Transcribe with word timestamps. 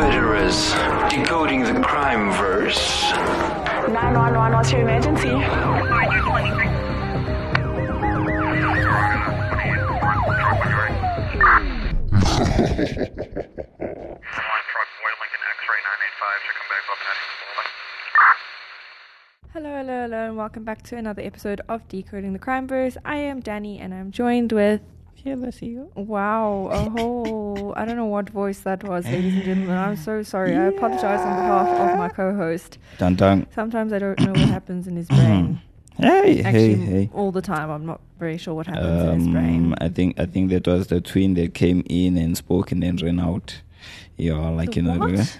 murderers, 0.00 0.72
decoding 1.10 1.62
the 1.62 1.78
crime 1.82 2.32
verse. 2.32 3.12
911, 3.12 4.52
what's 4.54 4.72
your 4.72 4.80
emergency? 4.80 5.28
One 5.28 5.44
truck, 5.44 6.08
Boy 14.96 15.12
Lincoln 15.20 15.42
X-ray 15.52 15.80
985, 15.84 16.40
should 16.44 16.56
come 16.56 16.70
back 16.72 16.84
up 16.88 17.00
Hello, 19.52 19.70
hello, 19.76 19.96
hello, 20.04 20.20
and 20.28 20.36
welcome 20.38 20.64
back 20.64 20.80
to 20.84 20.96
another 20.96 21.20
episode 21.20 21.60
of 21.68 21.86
Decoding 21.88 22.32
the 22.32 22.38
Crime 22.38 22.66
Verse. 22.66 22.96
I 23.04 23.16
am 23.16 23.40
Danny, 23.40 23.78
and 23.78 23.92
I'm 23.92 24.10
joined 24.12 24.52
with. 24.52 24.80
Wow, 25.94 26.68
a 26.72 26.90
whole. 26.90 27.74
I 27.76 27.84
don't 27.84 27.96
know 27.96 28.06
what 28.06 28.30
voice 28.30 28.60
that 28.60 28.82
was, 28.84 29.04
ladies 29.04 29.34
and 29.34 29.44
gentlemen. 29.44 29.76
I'm 29.76 29.96
so 29.96 30.22
sorry. 30.22 30.56
I 30.56 30.64
apologize 30.66 31.20
on 31.20 31.36
behalf 31.36 31.90
of 31.92 31.98
my 31.98 32.08
co 32.08 32.34
host. 32.34 32.78
Dun 32.98 33.16
dun. 33.16 33.46
Sometimes 33.54 33.92
I 33.92 33.98
don't 33.98 34.18
know 34.20 34.30
what 34.32 34.48
happens 34.48 34.86
in 34.86 34.96
his 34.96 35.08
brain. 35.08 35.60
Hey, 35.98 36.42
Actually, 36.42 36.74
hey, 36.76 36.86
hey. 36.86 37.10
all 37.12 37.30
the 37.32 37.42
time. 37.42 37.68
I'm 37.70 37.84
not 37.84 38.00
very 38.18 38.38
sure 38.38 38.54
what 38.54 38.66
happens 38.66 38.86
in 39.02 39.18
his 39.18 39.26
Um, 39.26 39.32
brain. 39.32 39.74
I 39.80 39.88
think 39.88 40.18
I 40.18 40.24
think 40.26 40.50
that 40.50 40.66
was 40.66 40.86
the 40.86 41.00
twin 41.00 41.34
that 41.34 41.52
came 41.54 41.82
in 41.90 42.16
and 42.16 42.36
spoke 42.36 42.72
and 42.72 42.82
then 42.82 42.96
ran 42.96 43.20
out. 43.20 43.60
Yeah, 44.16 44.38
like 44.48 44.70
The 44.70 44.76
you 44.76 44.82
know. 44.82 44.98
what? 44.98 45.16
the- 45.16 45.30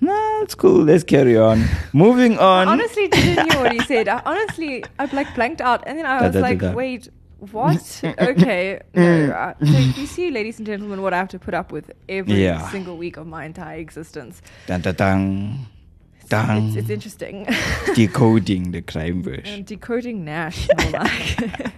Nah, 0.00 0.42
it's 0.42 0.56
cool. 0.56 0.82
Let's 0.82 1.04
carry 1.04 1.38
on. 1.38 1.64
Moving 1.92 2.36
on. 2.38 2.66
I 2.66 2.72
honestly 2.72 3.06
didn't 3.06 3.52
hear 3.52 3.62
what 3.62 3.70
he 3.72 3.78
said. 3.84 4.08
I 4.08 4.20
honestly, 4.26 4.82
I 4.98 5.04
like 5.14 5.32
blanked 5.36 5.60
out, 5.60 5.84
and 5.86 5.96
then 5.96 6.04
I 6.06 6.18
Da, 6.18 6.26
was 6.26 6.34
da, 6.34 6.40
da, 6.40 6.46
like, 6.48 6.58
da. 6.58 6.72
"Wait, 6.72 7.08
what? 7.50 8.00
okay." 8.20 8.80
No, 8.94 9.30
uh, 9.30 9.54
so 9.64 9.78
you 10.00 10.06
see, 10.06 10.30
ladies 10.30 10.58
and 10.58 10.66
gentlemen, 10.66 11.02
what 11.02 11.12
I 11.12 11.18
have 11.18 11.28
to 11.30 11.38
put 11.38 11.54
up 11.54 11.72
with 11.72 11.90
every 12.08 12.42
Yeah. 12.44 12.68
single 12.70 12.96
week 12.96 13.16
of 13.16 13.26
my 13.26 13.44
entire 13.44 13.78
existence. 13.78 14.40
dun, 14.66 14.80
dun, 14.82 14.94
dun. 14.94 15.66
Dun. 16.28 16.68
It's, 16.68 16.76
it's 16.76 16.90
interesting. 16.90 17.46
Decoding 17.94 18.70
the 18.72 18.80
crime 18.80 19.22
verse. 19.22 19.42
and 19.44 19.66
decoding 19.66 20.24
Nash, 20.24 20.66
more 20.78 20.90
like. 20.92 21.72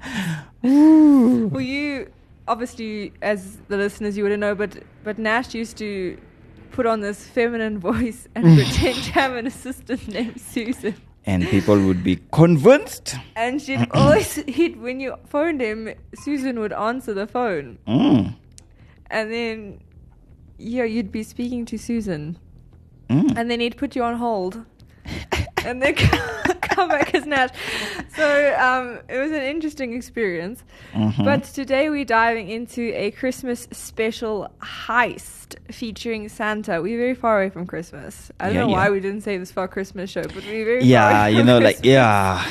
well, 0.63 1.61
you 1.61 2.11
obviously, 2.47 3.13
as 3.23 3.57
the 3.69 3.77
listeners, 3.77 4.17
you 4.17 4.23
wouldn't 4.23 4.41
know, 4.41 4.55
but 4.55 4.79
but 5.03 5.19
Nash 5.19 5.55
used 5.55 5.77
to 5.79 6.17
put 6.71 6.87
on 6.87 7.01
this 7.01 7.27
feminine 7.27 7.79
voice 7.79 8.29
and 8.35 8.45
pretend 8.59 8.97
to 9.05 9.13
have 9.13 9.33
an 9.35 9.47
assistant 9.47 10.07
named 10.09 10.41
Susan. 10.41 10.95
And 11.27 11.47
people 11.49 11.79
would 11.81 12.05
be 12.05 12.19
convinced. 12.33 13.15
And 13.35 13.61
she'd 13.63 13.89
always 13.95 14.35
he'd 14.47 14.77
when 14.81 15.01
you 15.01 15.17
phoned 15.27 15.61
him, 15.63 15.89
Susan 16.15 16.59
would 16.61 16.73
answer 16.73 17.15
the 17.15 17.27
phone, 17.27 17.79
Mm. 17.89 18.35
and 19.11 19.33
then 19.33 19.81
yeah, 20.59 20.85
you'd 20.85 21.11
be 21.11 21.23
speaking 21.23 21.65
to 21.67 21.79
Susan, 21.79 22.37
Mm. 23.09 23.37
and 23.37 23.51
then 23.51 23.61
he'd 23.61 23.77
put 23.77 23.97
you 23.97 24.03
on 24.03 24.17
hold, 24.17 24.65
and 25.65 25.83
then 25.83 25.95
come 26.75 26.89
back 26.89 27.15
as 27.15 27.25
Nash. 27.27 27.51
So 28.17 28.57
um, 28.59 29.01
it 29.09 29.19
was 29.19 29.31
an 29.33 29.43
interesting 29.43 29.95
experience. 29.95 30.63
Mhm. 30.95 31.25
But 31.25 31.45
today 31.45 31.91
we're 31.91 32.05
diving 32.05 32.49
into 32.51 32.93
a 32.95 33.11
Christmas 33.13 33.69
special 33.73 34.49
heist 34.63 35.57
featuring 35.71 36.29
Santa. 36.29 36.81
We're 36.83 36.99
very 36.99 37.15
far 37.15 37.41
away 37.41 37.51
from 37.51 37.67
Christmas. 37.67 38.31
I 38.41 38.47
don't 38.47 38.55
Yeah, 38.55 38.61
know 38.63 38.69
why 38.69 38.91
we 38.91 39.01
didn't 39.01 39.23
say 39.23 39.37
this 39.39 39.51
for 39.53 39.61
our 39.61 39.69
Christmas 39.69 40.11
show, 40.11 40.23
but 40.23 40.43
we're 40.47 40.65
very 40.65 40.81
far 40.81 40.87
yeah, 40.89 41.27
you 41.27 41.43
know, 41.43 41.59
like 41.59 41.81
yeah. 41.83 42.45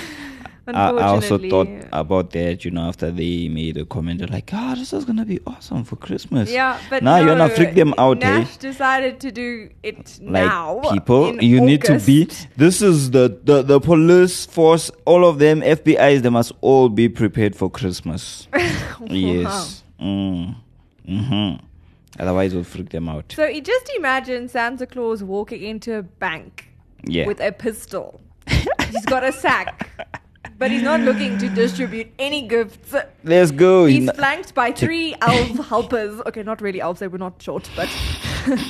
I, 0.66 0.90
I 0.92 1.04
also 1.08 1.38
thought 1.38 1.68
about 1.92 2.32
that, 2.32 2.64
you 2.64 2.72
know, 2.72 2.84
after 2.88 3.12
they 3.12 3.50
made 3.50 3.76
a 3.78 3.84
comment, 3.86 4.20
they're 4.20 4.30
like, 4.30 4.50
"Ah, 4.54 4.76
this 4.78 4.94
is 4.94 5.04
gonna 5.04 5.26
be 5.26 5.40
awesome 5.46 5.84
for 5.84 5.98
Christmas." 5.98 6.50
Yeah, 6.50 6.80
but 6.90 7.04
now 7.04 7.18
no, 7.18 7.22
you 7.24 7.28
wanna 7.30 7.50
freak 7.50 7.76
them 7.76 7.94
out, 7.98 8.20
Nash 8.20 8.56
eh? 8.56 8.58
decided 8.60 9.20
to 9.20 9.32
do 9.32 9.70
it 9.84 10.20
Like 10.22 10.46
now. 10.46 10.80
people, 10.92 11.44
you 11.44 11.60
need 11.60 11.84
to 11.84 12.00
be. 12.00 12.30
This 12.56 12.82
is 12.82 13.12
the, 13.12 13.38
the 13.44 13.62
the 13.62 13.80
police 13.82 14.46
force. 14.46 14.90
All 15.06 15.26
of 15.26 15.40
them, 15.40 15.60
FBI's. 15.62 16.22
They 16.22 16.30
must 16.30 16.54
all 16.62 16.88
be 16.88 17.10
prepared 17.10 17.56
for 17.56 17.70
Christmas. 17.70 18.48
Yes. 19.10 19.84
Mm. 20.00 20.56
Hmm. 21.06 21.54
Otherwise, 22.20 22.54
we'll 22.56 22.64
freak 22.64 22.90
them 22.90 23.10
out. 23.10 23.34
So 23.36 23.46
you 23.46 23.60
just 23.62 23.92
imagine 23.98 24.48
Santa 24.48 24.86
Claus 24.86 25.22
walking 25.24 25.62
into 25.62 25.96
a 25.98 26.04
bank 26.04 26.70
Yeah. 27.06 27.28
with 27.28 27.42
a 27.42 27.52
pistol. 27.52 28.22
he's 28.48 29.06
got 29.06 29.24
a 29.26 29.32
sack, 29.32 29.90
but 30.64 30.72
he's 30.72 30.82
not 30.82 31.02
looking 31.02 31.38
to 31.38 31.50
distribute 31.50 32.08
any 32.18 32.48
gifts. 32.48 32.96
Let's 33.26 33.52
go. 33.52 33.86
He's 33.86 34.10
flanked 34.12 34.56
by 34.56 34.72
three 34.72 35.14
elf 35.20 35.68
helpers. 35.68 36.22
Okay, 36.26 36.42
not 36.42 36.62
really 36.62 36.80
elves; 36.80 37.02
they 37.02 37.10
were 37.10 37.18
not 37.18 37.42
short, 37.42 37.70
but 37.76 37.90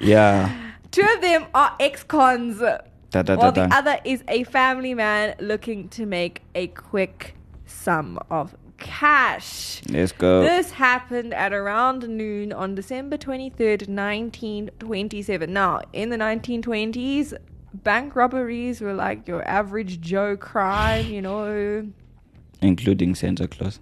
yeah. 0.00 0.70
two 0.92 1.02
of 1.02 1.20
them 1.20 1.46
are 1.52 1.74
ex-cons, 1.80 2.60
Da, 2.60 2.78
da, 3.10 3.22
da, 3.22 3.34
while 3.34 3.50
the 3.50 3.66
da. 3.66 3.76
other 3.76 3.98
is 4.04 4.22
a 4.28 4.44
family 4.44 4.94
man 4.94 5.34
looking 5.40 5.88
to 5.88 6.06
make 6.06 6.42
a 6.54 6.68
quick 6.68 7.34
sum 7.66 8.16
of 8.30 8.54
cash. 8.78 9.82
Let's 9.88 10.12
go. 10.12 10.42
This 10.42 10.70
happened 10.70 11.34
at 11.34 11.52
around 11.52 12.08
noon 12.08 12.52
on 12.52 12.76
December 12.76 13.16
23rd, 13.16 13.88
1927. 13.88 15.52
Now, 15.52 15.80
in 15.92 16.10
the 16.10 16.16
1920s, 16.16 17.34
bank 17.74 18.16
robberies 18.16 18.80
were 18.80 18.94
like 18.94 19.28
your 19.28 19.46
average 19.46 20.00
Joe 20.00 20.36
crime, 20.36 21.06
you 21.06 21.22
know. 21.22 21.90
Including 22.60 23.14
Santa 23.14 23.48
Claus. 23.48 23.80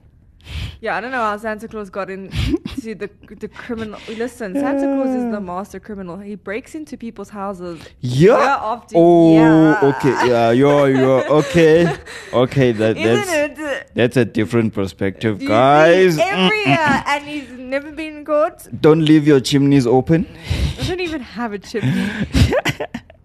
Yeah, 0.80 0.96
I 0.96 1.00
don't 1.00 1.10
know 1.10 1.18
how 1.18 1.36
Santa 1.36 1.68
Claus 1.68 1.90
got 1.90 2.08
into 2.10 2.94
the 2.94 3.10
the 3.40 3.48
criminal. 3.48 3.98
Listen, 4.08 4.54
Santa 4.54 4.86
Claus 4.86 5.14
is 5.14 5.32
the 5.32 5.40
master 5.40 5.80
criminal. 5.80 6.16
He 6.18 6.36
breaks 6.36 6.74
into 6.74 6.96
people's 6.96 7.28
houses. 7.28 7.80
Yeah. 8.00 8.38
year 8.38 8.38
after 8.38 8.94
oh, 8.96 9.32
year. 9.32 9.78
okay. 9.82 10.28
Yeah, 10.28 10.50
you're, 10.52 10.90
you're 10.90 11.28
okay. 11.40 11.96
Okay, 12.32 12.72
that 12.72 12.96
that's 13.06 13.30
it? 13.30 13.58
Uh, 13.58 13.88
that's 13.94 14.16
a 14.16 14.24
different 14.24 14.72
perspective, 14.72 15.42
You 15.42 15.48
guys. 15.48 16.18
Every 16.18 16.64
year, 16.64 17.02
and 17.06 17.24
he's 17.24 17.50
never 17.50 17.90
been 17.92 18.24
caught. 18.24 18.66
Don't 18.80 19.04
leave 19.04 19.26
your 19.26 19.40
chimneys 19.40 19.86
open. 19.86 20.26
I 20.78 20.84
don't 20.86 21.00
even 21.00 21.20
have 21.20 21.52
a 21.52 21.58
chimney. 21.58 22.08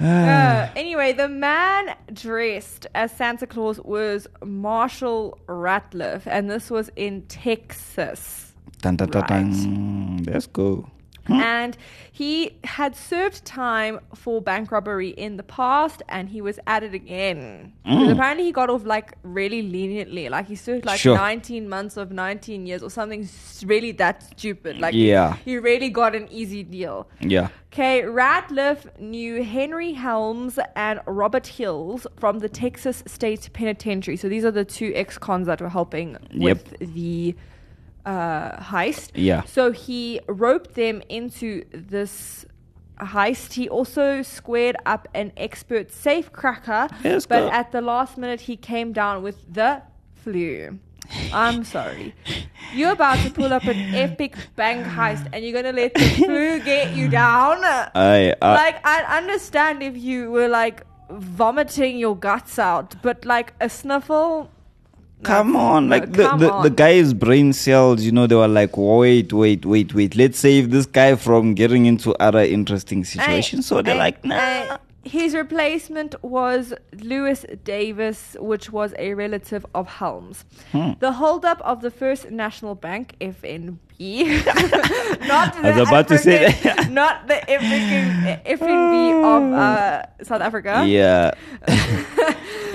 Uh, 0.00 0.68
anyway, 0.76 1.12
the 1.12 1.28
man 1.28 1.94
dressed 2.12 2.86
as 2.94 3.12
Santa 3.12 3.46
Claus 3.46 3.78
was 3.80 4.26
Marshall 4.44 5.38
Ratliff, 5.46 6.26
and 6.26 6.50
this 6.50 6.70
was 6.70 6.90
in 6.96 7.22
Texas. 7.22 8.52
Dun, 8.80 8.96
dun, 8.96 9.08
dun, 9.08 9.26
dun. 9.26 10.24
Let's 10.24 10.46
go. 10.46 10.90
And 11.26 11.76
he 12.12 12.58
had 12.64 12.94
served 12.94 13.44
time 13.44 14.00
for 14.14 14.40
bank 14.42 14.70
robbery 14.70 15.10
in 15.10 15.36
the 15.36 15.42
past, 15.42 16.02
and 16.08 16.28
he 16.28 16.40
was 16.40 16.58
at 16.66 16.82
it 16.82 16.94
again. 16.94 17.72
Mm. 17.86 18.12
apparently, 18.12 18.44
he 18.44 18.52
got 18.52 18.70
off 18.70 18.84
like 18.84 19.14
really 19.22 19.62
leniently. 19.62 20.28
Like 20.28 20.46
he 20.46 20.54
served 20.54 20.84
like 20.84 20.98
Sure. 21.00 21.16
19 21.16 21.68
months 21.68 21.96
of 21.96 22.10
19 22.10 22.66
years 22.66 22.82
or 22.82 22.90
something 22.90 23.28
really 23.64 23.92
that 23.92 24.22
stupid. 24.22 24.78
Like 24.78 24.94
Yeah. 24.94 25.36
he 25.44 25.58
really 25.58 25.90
got 25.90 26.14
an 26.14 26.28
easy 26.30 26.62
deal. 26.62 27.08
Yeah. 27.20 27.48
Okay, 27.72 28.02
Ratliff 28.02 28.86
knew 29.00 29.42
Henry 29.42 29.92
Helms 29.94 30.60
and 30.76 31.00
Robert 31.06 31.46
Hills 31.48 32.06
from 32.20 32.38
the 32.38 32.48
Texas 32.48 33.02
State 33.06 33.50
Penitentiary. 33.52 34.16
So 34.16 34.28
these 34.28 34.44
are 34.44 34.52
the 34.52 34.64
two 34.64 34.92
ex-cons 34.94 35.48
that 35.48 35.60
were 35.60 35.68
helping 35.68 36.16
with 36.36 36.76
the 36.78 37.34
uh, 38.06 38.56
heist. 38.56 39.10
Yeah. 39.14 39.42
So 39.44 39.72
he 39.72 40.20
roped 40.28 40.74
them 40.74 41.02
into 41.08 41.64
this 41.72 42.44
heist. 43.00 43.54
He 43.54 43.68
also 43.68 44.22
squared 44.22 44.76
up 44.86 45.08
an 45.14 45.32
expert 45.36 45.90
safe 45.92 46.32
cracker, 46.32 46.88
Yes, 47.02 47.26
but 47.26 47.40
go. 47.40 47.50
at 47.50 47.72
the 47.72 47.80
last 47.80 48.16
minute 48.18 48.42
he 48.42 48.56
came 48.56 48.92
down 48.92 49.22
with 49.22 49.52
the 49.52 49.82
flu. 50.14 50.78
I'm 51.34 51.64
sorry. 51.64 52.14
You're 52.72 52.92
about 52.92 53.18
to 53.24 53.30
pull 53.30 53.52
up 53.52 53.64
an 53.64 53.76
epic 53.94 54.36
bank 54.56 54.86
heist 54.86 55.28
and 55.32 55.44
you're 55.44 55.52
going 55.52 55.66
to 55.66 55.72
let 55.82 55.92
the 55.94 56.00
flu 56.24 56.60
get 56.60 56.96
you 56.96 57.08
down? 57.08 57.58
I, 57.62 58.32
uh, 58.40 58.54
like, 58.54 58.84
I 58.86 59.18
understand 59.18 59.82
if 59.82 59.96
you 59.98 60.30
were 60.30 60.48
like 60.48 60.82
vomiting 61.10 61.98
your 61.98 62.16
guts 62.16 62.58
out, 62.58 62.94
but 63.02 63.24
like 63.26 63.52
a 63.60 63.68
sniffle. 63.68 64.50
Come 65.24 65.56
on, 65.56 65.88
no, 65.88 65.96
like 65.96 66.12
the, 66.12 66.22
come 66.28 66.40
the, 66.40 66.52
on. 66.52 66.62
the 66.62 66.70
guy's 66.70 67.12
brain 67.14 67.52
cells, 67.52 68.02
you 68.02 68.12
know, 68.12 68.26
they 68.26 68.34
were 68.36 68.48
like, 68.48 68.76
wait, 68.76 69.32
wait, 69.32 69.64
wait, 69.64 69.94
wait. 69.94 70.14
Let's 70.16 70.38
save 70.38 70.70
this 70.70 70.86
guy 70.86 71.16
from 71.16 71.54
getting 71.54 71.86
into 71.86 72.14
other 72.16 72.40
interesting 72.40 73.04
situations. 73.04 73.66
so 73.66 73.82
they're 73.82 73.92
And- 73.92 73.98
like, 73.98 74.24
nah. 74.24 74.34
and 74.34 74.78
his 75.04 75.34
replacement 75.34 76.14
was 76.24 76.72
Louis 77.02 77.44
Davis, 77.62 78.36
which 78.40 78.70
was 78.72 78.94
a 78.98 79.12
relative 79.12 79.66
of 79.74 79.86
Helms. 79.86 80.46
Hmm. 80.72 80.92
The 81.00 81.12
holdup 81.12 81.60
of 81.60 81.82
the 81.82 81.90
First 81.90 82.30
National 82.30 82.74
Bank, 82.74 83.14
FNB, 83.20 83.76
not 85.28 85.52
the 85.60 85.68
I 85.68 85.78
was 85.78 85.88
about 85.88 86.08
to 86.08 86.16
say 86.18 86.56
not 86.90 87.28
the 87.28 87.38
African 87.50 88.56
FNB 88.58 89.24
of 89.36 89.52
uh, 89.52 90.02
South 90.24 90.40
Africa. 90.40 90.84
yeah. 90.86 91.32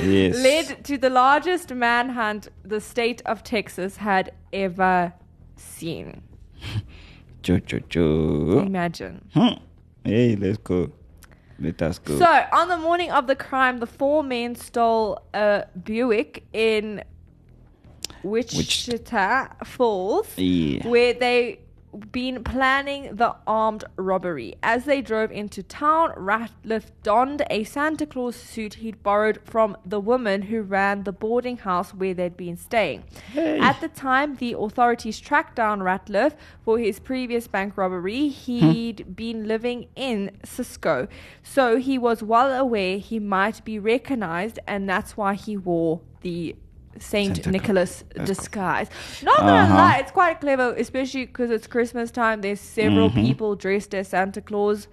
Yes. 0.03 0.35
led 0.35 0.83
to 0.85 0.97
the 0.97 1.09
largest 1.09 1.73
manhunt 1.73 2.47
the 2.63 2.81
state 2.81 3.21
of 3.25 3.43
Texas 3.43 3.97
had 3.97 4.31
ever 4.53 5.13
seen. 5.55 6.21
Imagine. 7.47 9.25
Hmm. 9.33 9.53
Hey, 10.03 10.35
let's 10.35 10.57
go. 10.57 10.91
Let 11.59 11.81
us 11.81 11.99
go. 11.99 12.17
So, 12.17 12.45
on 12.53 12.67
the 12.67 12.77
morning 12.77 13.11
of 13.11 13.27
the 13.27 13.35
crime, 13.35 13.79
the 13.79 13.87
four 13.87 14.23
men 14.23 14.55
stole 14.55 15.19
a 15.33 15.65
Buick 15.83 16.43
in 16.53 17.03
Wichita 18.23 19.47
Falls, 19.65 20.37
Yeah. 20.37 20.87
where 20.87 21.13
they 21.13 21.59
been 22.11 22.43
planning 22.43 23.15
the 23.15 23.35
armed 23.45 23.83
robbery. 23.95 24.55
As 24.63 24.85
they 24.85 25.01
drove 25.01 25.31
into 25.31 25.63
town, 25.63 26.11
Ratliff 26.17 26.91
donned 27.03 27.43
a 27.49 27.63
Santa 27.63 28.05
Claus 28.05 28.35
suit 28.35 28.75
he'd 28.75 29.03
borrowed 29.03 29.39
from 29.43 29.77
the 29.85 29.99
woman 29.99 30.43
who 30.43 30.61
ran 30.61 31.03
the 31.03 31.11
boarding 31.11 31.57
house 31.57 31.93
where 31.93 32.13
they'd 32.13 32.37
been 32.37 32.57
staying. 32.57 33.03
At 33.35 33.81
the 33.81 33.89
time, 33.89 34.35
the 34.35 34.55
authorities 34.57 35.19
tracked 35.19 35.55
down 35.55 35.79
Ratliff 35.81 36.33
for 36.63 36.79
his 36.79 36.99
previous 36.99 37.47
bank 37.47 37.77
robbery. 37.77 38.29
Hmm. 38.29 38.71
He'd 38.71 39.15
been 39.15 39.47
living 39.47 39.87
in 39.95 40.37
Cisco, 40.43 41.07
so 41.43 41.77
he 41.77 41.97
was 41.97 42.23
well 42.23 42.51
aware 42.51 42.97
he 42.97 43.19
might 43.19 43.63
be 43.63 43.79
recognized, 43.79 44.59
and 44.67 44.89
that's 44.89 45.15
why 45.17 45.33
he 45.35 45.57
wore 45.57 46.01
the 46.21 46.55
Saint 47.01 47.35
Santa 47.35 47.51
Nicholas 47.51 48.03
disguise. 48.25 48.89
Not 49.23 49.37
gonna 49.39 49.51
Uh-huh. 49.63 49.75
lie, 49.75 49.97
it's 49.99 50.11
quite 50.11 50.39
clever, 50.41 50.73
especially 50.77 51.25
because 51.25 51.51
it's 51.51 51.67
Christmas 51.67 52.11
time. 52.11 52.41
There's 52.41 52.59
several 52.59 53.09
Mm-hmm. 53.09 53.25
people 53.25 53.55
dressed 53.55 53.93
as 53.95 54.07
Santa 54.09 54.41
Claus, 54.41 54.87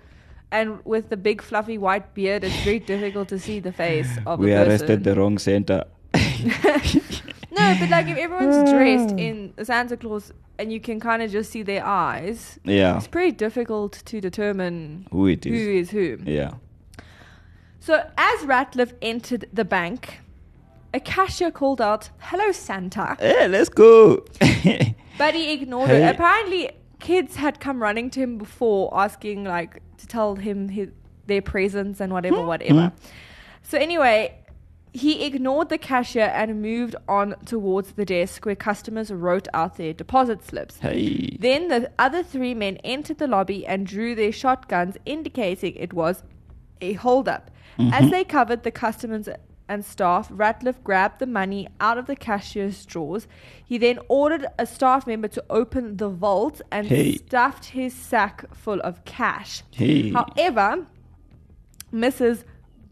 and 0.51 0.79
with 0.85 1.09
the 1.11 1.17
big 1.17 1.43
fluffy 1.43 1.79
white 1.79 2.15
beard, 2.15 2.45
it's 2.45 2.63
very 2.65 2.79
difficult 2.79 3.29
to 3.29 3.39
see 3.39 3.61
the 3.61 3.73
face 3.73 4.09
of 4.27 4.39
we 4.41 4.53
arrested 4.55 5.05
the 5.05 5.15
wrong 5.15 5.39
Santa. 5.39 5.87
no, 6.15 7.77
but 7.81 7.89
like 7.91 8.07
if 8.09 8.17
everyone's 8.19 8.71
dressed 8.71 9.15
in 9.19 9.53
Santa 9.63 9.97
Claus 9.97 10.33
and 10.59 10.73
you 10.73 10.81
can 10.81 11.01
kind 11.01 11.23
of 11.23 11.31
just 11.31 11.51
see 11.51 11.63
their 11.63 11.85
eyes, 11.85 12.59
Yeah. 12.65 12.97
it's 12.97 13.07
pretty 13.09 13.33
difficult 13.33 13.93
to 14.07 14.21
determine 14.21 15.07
Who 15.11 15.27
it 15.27 15.45
who 15.45 15.53
is. 15.53 15.89
is 15.89 15.91
who. 15.91 16.19
Yeah. 16.25 16.53
So 17.81 18.03
as 18.17 18.41
Ratliff 18.41 18.93
entered 19.03 19.47
the 19.53 19.65
bank, 19.65 20.21
a 20.95 21.01
cashier 21.01 21.51
called 21.51 21.81
out, 21.81 22.11
"Hello, 22.19 22.53
Santa." 22.53 23.17
Hey, 23.19 23.49
let's 23.49 23.69
go. 23.69 24.25
But 25.19 25.35
he 25.35 25.53
ignored 25.53 25.89
Hey. 25.89 26.07
it. 26.07 26.15
Apparently, 26.15 26.71
kids 27.01 27.37
had 27.37 27.59
come 27.59 27.81
running 27.83 28.11
to 28.11 28.21
him 28.21 28.37
before 28.37 28.91
asking, 28.93 29.45
like, 29.45 29.81
to 29.97 30.07
tell 30.07 30.37
him 30.37 30.69
his, 30.69 30.89
their 31.27 31.41
presents 31.41 32.01
and 32.01 32.13
whatever, 32.13 32.43
Hmm. 32.43 32.47
whatever. 32.47 32.93
So, 33.63 33.79
anyway, 33.79 34.35
he 34.93 35.25
ignored 35.25 35.71
the 35.71 35.79
cashier 35.79 36.31
and 36.35 36.61
moved 36.61 36.97
on 37.09 37.35
towards 37.47 37.93
the 37.93 38.05
desk 38.05 38.45
where 38.45 38.55
customers 38.55 39.11
wrote 39.11 39.49
out 39.55 39.77
their 39.79 39.95
deposit 39.95 40.43
slips. 40.45 40.81
hey. 40.81 41.37
Then 41.41 41.69
the 41.69 41.91
other 41.99 42.23
three 42.23 42.53
men 42.55 42.77
entered 42.85 43.17
the 43.19 43.27
lobby 43.27 43.67
and 43.67 43.87
drew 43.87 44.15
their 44.15 44.33
shotguns, 44.33 44.97
indicating 45.07 45.75
it 45.77 45.93
was 45.95 46.25
a 46.83 46.93
holdup. 46.93 47.51
As 47.79 48.11
they 48.11 48.25
covered 48.25 48.63
the 48.65 48.71
customers 48.71 49.29
and 49.69 49.85
staff, 49.85 50.29
Ratliff 50.31 50.83
grabbed 50.85 51.19
the 51.19 51.27
money 51.27 51.69
out 51.81 51.99
of 51.99 52.07
the 52.07 52.17
cashier's 52.17 52.87
drawers. 52.87 53.27
He 53.65 53.79
then 53.79 53.99
ordered 54.09 54.47
a 54.59 54.67
staff 54.67 55.07
member 55.07 55.29
to 55.29 55.45
open 55.51 55.97
the 55.97 56.09
vault 56.09 56.61
and 56.71 56.87
Hey. 56.87 57.17
stuffed 57.17 57.67
his 57.67 57.93
sack 57.95 58.45
full 58.55 58.81
of 58.81 59.05
cash. 59.05 59.63
Hey. 59.73 60.13
However, 60.13 60.87
Mrs. 61.93 62.45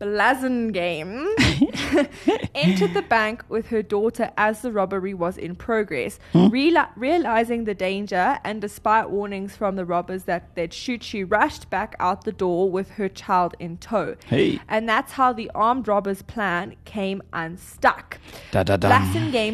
Blasingame 0.05 1.27
entered 2.55 2.93
the 2.93 3.05
bank 3.09 3.43
with 3.49 3.69
her 3.69 3.83
daughter 3.83 4.31
as 4.37 4.61
the 4.61 4.71
robbery 4.71 5.15
was 5.15 5.39
in 5.39 5.55
progress. 5.55 6.19
Hmm? 6.33 6.49
Reali- 6.49 6.91
realizing 6.95 7.65
the 7.65 7.75
danger 7.75 8.39
and 8.45 8.61
despite 8.61 9.09
warnings 9.09 9.57
from 9.57 9.77
the 9.77 9.87
robbers 9.87 10.25
that 10.25 10.55
they'd 10.57 10.75
shoot, 10.75 11.03
she 11.03 11.25
rushed 11.25 11.71
back 11.71 11.97
out 11.99 12.25
the 12.25 12.33
door 12.33 12.71
with 12.71 12.91
her 12.91 13.09
child 13.09 13.57
in 13.59 13.79
tow. 13.79 14.17
Hey. 14.27 14.61
And 14.69 14.87
that's 14.87 15.13
how 15.13 15.33
the 15.33 15.51
armed 15.55 15.89
robbers' 15.89 16.21
plan 16.21 16.77
came 16.85 17.23
unstuck. 17.33 18.19
Da 18.51 18.63
da. 18.63 18.77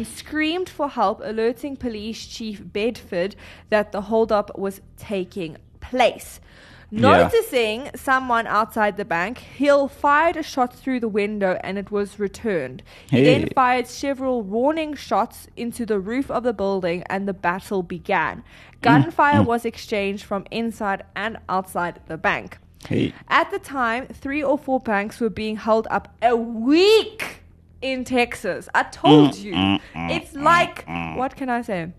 Screamed 0.03 0.67
for 0.67 0.89
help, 0.89 1.21
alerting 1.23 1.77
Police 1.77 2.25
Chief 2.25 2.61
Bedford 2.61 3.37
that 3.69 3.93
the 3.93 4.01
holdup 4.01 4.57
was 4.57 4.81
taking 4.97 5.55
place. 5.79 6.41
Noticing 6.91 7.89
someone 7.95 8.47
outside 8.47 8.97
the 8.97 9.05
bank, 9.05 9.37
Hill 9.39 9.87
fired 9.87 10.35
a 10.35 10.43
shot 10.43 10.73
through 10.73 10.99
the 10.99 11.07
window 11.07 11.57
and 11.63 11.77
it 11.77 11.89
was 11.89 12.19
returned. 12.19 12.83
He 13.09 13.23
then 13.23 13.41
Hey. 13.43 13.49
fired 13.55 13.87
several 13.87 14.41
warning 14.41 14.93
shots 14.95 15.47
into 15.55 15.85
the 15.85 15.99
roof 15.99 16.29
of 16.29 16.43
the 16.43 16.53
building 16.53 17.03
and 17.09 17.27
the 17.27 17.33
battle 17.33 17.81
began. 17.81 18.39
Mm. 18.39 18.81
Gunfire 18.81 19.41
mm. 19.41 19.45
was 19.45 19.63
exchanged 19.65 20.23
from 20.25 20.45
inside 20.51 21.03
and 21.15 21.37
outside 21.47 22.01
the 22.07 22.17
bank. 22.17 22.57
Hey. 22.87 23.13
At 23.29 23.51
the 23.51 23.59
time, 23.59 24.07
three 24.07 24.43
or 24.43 24.57
four 24.57 24.79
banks 24.79 25.19
were 25.19 25.29
being 25.29 25.55
held 25.55 25.87
up 25.89 26.13
a 26.21 26.35
week 26.35 27.41
in 27.81 28.03
Texas. 28.03 28.67
I 28.75 28.83
told 28.83 29.31
Mm, 29.35 29.43
you. 29.43 29.53
Mm, 29.53 29.79
it's 30.11 30.33
like, 30.35 30.85
what 31.15 31.35
can 31.35 31.49
I 31.49 31.61
say? 31.61 31.91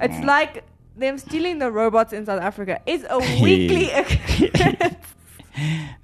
It's 0.00 0.24
like 0.24 0.64
them 1.02 1.18
stealing 1.18 1.58
the 1.58 1.70
robots 1.70 2.12
in 2.12 2.24
South 2.26 2.40
Africa. 2.40 2.80
is 2.86 3.04
a 3.10 3.18
weekly 3.42 3.90
occurrence. 4.02 4.96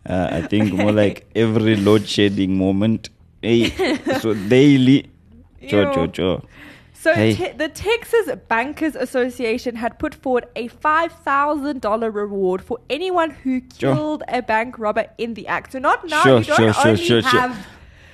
Uh, 0.06 0.28
I 0.30 0.40
think 0.42 0.72
more 0.74 0.92
like 0.92 1.26
every 1.34 1.74
load 1.76 2.06
shedding 2.06 2.56
moment. 2.58 3.08
Hey. 3.42 3.70
so 4.20 4.34
daily. 4.34 5.10
Cho 5.68 5.92
cho 5.94 6.06
cho. 6.06 6.42
So 6.92 7.14
Hey. 7.14 7.34
te- 7.34 7.52
the 7.56 7.68
Texas 7.68 8.28
Bankers 8.48 8.94
Association 8.94 9.76
had 9.76 9.98
put 9.98 10.14
forward 10.14 10.46
a 10.56 10.68
$5,000 10.68 12.14
reward 12.14 12.60
for 12.62 12.78
anyone 12.90 13.30
who 13.30 13.62
Sure. 13.78 13.94
killed 13.94 14.22
a 14.28 14.42
bank 14.42 14.78
robber 14.78 15.06
in 15.16 15.32
the 15.34 15.46
act. 15.46 15.72
So 15.72 15.78
not 15.78 16.06
now, 16.06 16.22
Sure, 16.22 16.38
you 16.40 16.44
don't 16.44 16.56
sure, 16.56 16.72
sure, 16.74 16.90
only 16.90 17.04
sure, 17.04 17.22
sure. 17.22 17.40
have 17.40 17.66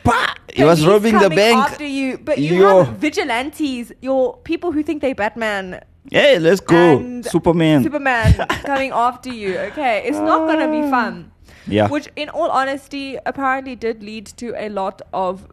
Bah! 0.04 0.34
He 0.52 0.62
was 0.64 0.86
robbing 0.86 1.19
the 1.19 1.31
bank. 1.31 1.58
after 1.58 1.86
you, 1.86 2.19
but 2.19 2.38
you 2.38 2.60
Yo. 2.60 2.84
have 2.84 2.96
vigilantes, 2.98 3.90
your 4.02 4.36
people 4.44 4.70
who 4.70 4.82
think 4.82 5.00
they 5.02 5.14
Batman, 5.14 5.81
Hey, 6.11 6.39
let's 6.39 6.61
go. 6.61 6.99
and 6.99 7.25
Superman. 7.25 7.83
Superman 7.83 8.35
coming 8.65 8.91
after 8.93 9.31
you. 9.33 9.59
Okay, 9.59 10.03
it's 10.06 10.19
not 10.19 10.47
gonna 10.47 10.71
be 10.71 10.89
fun. 10.91 11.31
Yeah. 11.67 11.89
Which, 11.89 12.09
in 12.15 12.29
all 12.29 12.51
honesty, 12.51 13.19
apparently 13.25 13.75
did 13.75 14.03
lead 14.03 14.27
to 14.37 14.55
a 14.56 14.69
lot 14.69 15.01
of 15.13 15.49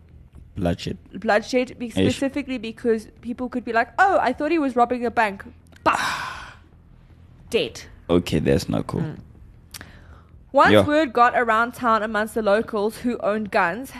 Bloodshed. 0.58 0.98
bloodshed, 1.14 1.80
be- 1.80 1.90
specifically 1.90 2.58
because 2.58 3.08
people 3.22 3.48
could 3.48 3.64
be 3.64 3.72
like, 3.72 3.90
"Oh, 3.98 4.20
I 4.22 4.34
thought 4.34 4.52
he 4.52 4.60
was 4.60 4.76
robbing 4.76 5.06
a 5.06 5.12
bank," 5.12 5.44
but 5.86 5.98
dead. 7.50 7.84
Okay, 8.10 8.40
that's 8.40 8.68
not 8.68 8.88
cool. 8.88 9.02
Mm. 9.02 9.18
Once 10.52 10.74
Yeah. 10.74 10.86
word 10.86 11.14
got 11.14 11.34
around 11.38 11.74
town 11.74 12.04
amongst 12.04 12.34
the 12.36 12.42
locals 12.42 12.98
who 12.98 13.18
owned 13.20 13.52
guns, 13.52 13.94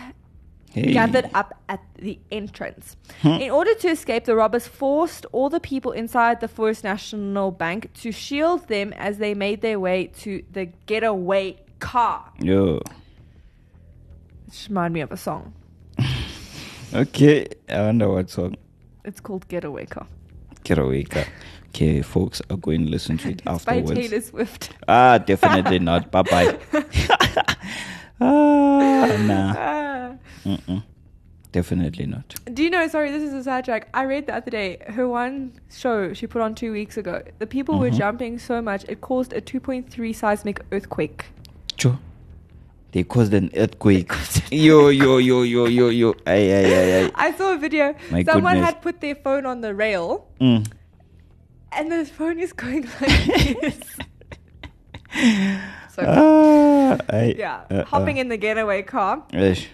Hey. 0.74 0.92
gathered 0.94 1.28
up 1.34 1.54
at 1.68 1.80
the 1.96 2.18
entrance. 2.30 2.96
In 3.22 3.50
order 3.50 3.74
to 3.74 3.88
escape, 3.88 4.24
the 4.24 4.34
robbers 4.34 4.66
forced 4.66 5.26
all 5.32 5.50
the 5.50 5.60
people 5.60 5.92
inside 5.92 6.40
the 6.40 6.48
First 6.48 6.82
National 6.82 7.50
Bank 7.50 7.92
to 7.94 8.10
shield 8.10 8.68
them 8.68 8.92
as 8.94 9.18
they 9.18 9.34
made 9.34 9.60
their 9.60 9.78
way 9.78 10.06
to 10.20 10.42
the 10.50 10.66
getaway 10.86 11.56
car. 11.78 12.32
Yo. 12.40 12.80
Which 14.46 14.66
remind 14.68 14.94
me 14.94 15.00
of 15.02 15.12
a 15.12 15.16
song. 15.16 15.52
Okay, 16.94 17.46
I 17.70 17.80
wonder 17.86 18.06
what 18.10 18.28
song. 18.28 18.54
It's 19.02 19.18
called 19.18 19.48
Getaway 19.48 19.86
Car. 19.86 20.06
Getaway 20.62 21.04
car. 21.04 21.24
Okay, 21.68 22.02
folks, 22.02 22.42
I'll 22.50 22.58
go 22.58 22.70
and 22.72 22.90
listen 22.90 23.16
to 23.18 23.30
it 23.30 23.40
It's 23.46 23.64
by 23.64 23.76
afterwards. 23.78 23.98
Taylor 24.10 24.20
Swift. 24.20 24.72
Ah, 24.86 25.16
definitely 25.16 25.78
not. 25.78 26.10
Bye 26.10 26.22
bye. 26.22 26.58
ah, 28.22 29.16
nah. 29.18 29.54
Ah. 29.56 30.12
Mm-mm. 30.44 30.82
Definitely 31.52 32.06
not. 32.06 32.34
Do 32.52 32.62
you 32.62 32.70
know? 32.70 32.88
Sorry, 32.88 33.10
this 33.10 33.22
is 33.22 33.34
a 33.34 33.42
sidetrack. 33.44 33.88
I 33.92 34.04
read 34.04 34.26
the 34.26 34.34
other 34.34 34.50
day 34.50 34.78
her 34.88 35.06
one 35.06 35.52
show 35.70 36.14
she 36.14 36.26
put 36.26 36.40
on 36.40 36.54
two 36.54 36.72
weeks 36.72 36.96
ago. 36.96 37.22
The 37.40 37.46
people 37.46 37.78
were 37.78 37.90
Mhm. 37.90 37.98
jumping 37.98 38.38
so 38.38 38.62
much 38.62 38.84
it 38.88 39.00
caused 39.02 39.32
a 39.34 39.40
2.3 39.42 40.12
seismic 40.14 40.62
earthquake. 40.72 41.26
Cho. 41.76 41.98
They 42.92 43.02
caused 43.04 43.34
an 43.34 43.50
earthquake. 43.56 44.12
yo, 44.50 44.88
yo, 44.88 45.18
yo, 45.18 45.42
yo, 45.42 45.66
yo, 45.66 45.88
yo. 45.88 46.14
Ay, 46.26 46.52
ay, 46.52 46.64
ay, 46.74 46.92
ay. 47.04 47.10
I 47.14 47.32
saw 47.32 47.52
a 47.52 47.58
video. 47.58 47.94
My 48.10 48.22
Someone 48.24 48.54
goodness. 48.54 48.64
had 48.74 48.82
put 48.82 49.00
their 49.00 49.14
phone 49.14 49.44
on 49.46 49.60
the 49.60 49.74
rail, 49.74 50.24
Mm. 50.40 50.66
and 51.72 51.92
the 51.92 52.04
phone 52.06 52.38
is 52.40 52.52
going 52.54 52.86
like 53.00 53.24
this. 53.60 53.80
so 55.94 56.02
Ah, 56.06 56.96
ay, 57.10 57.34
yeah, 57.38 57.64
uh, 57.70 57.84
hopping 57.84 58.16
uh. 58.18 58.22
in 58.22 58.28
the 58.28 58.36
getaway 58.36 58.82
car. 58.82 59.22
Ish. 59.32 59.68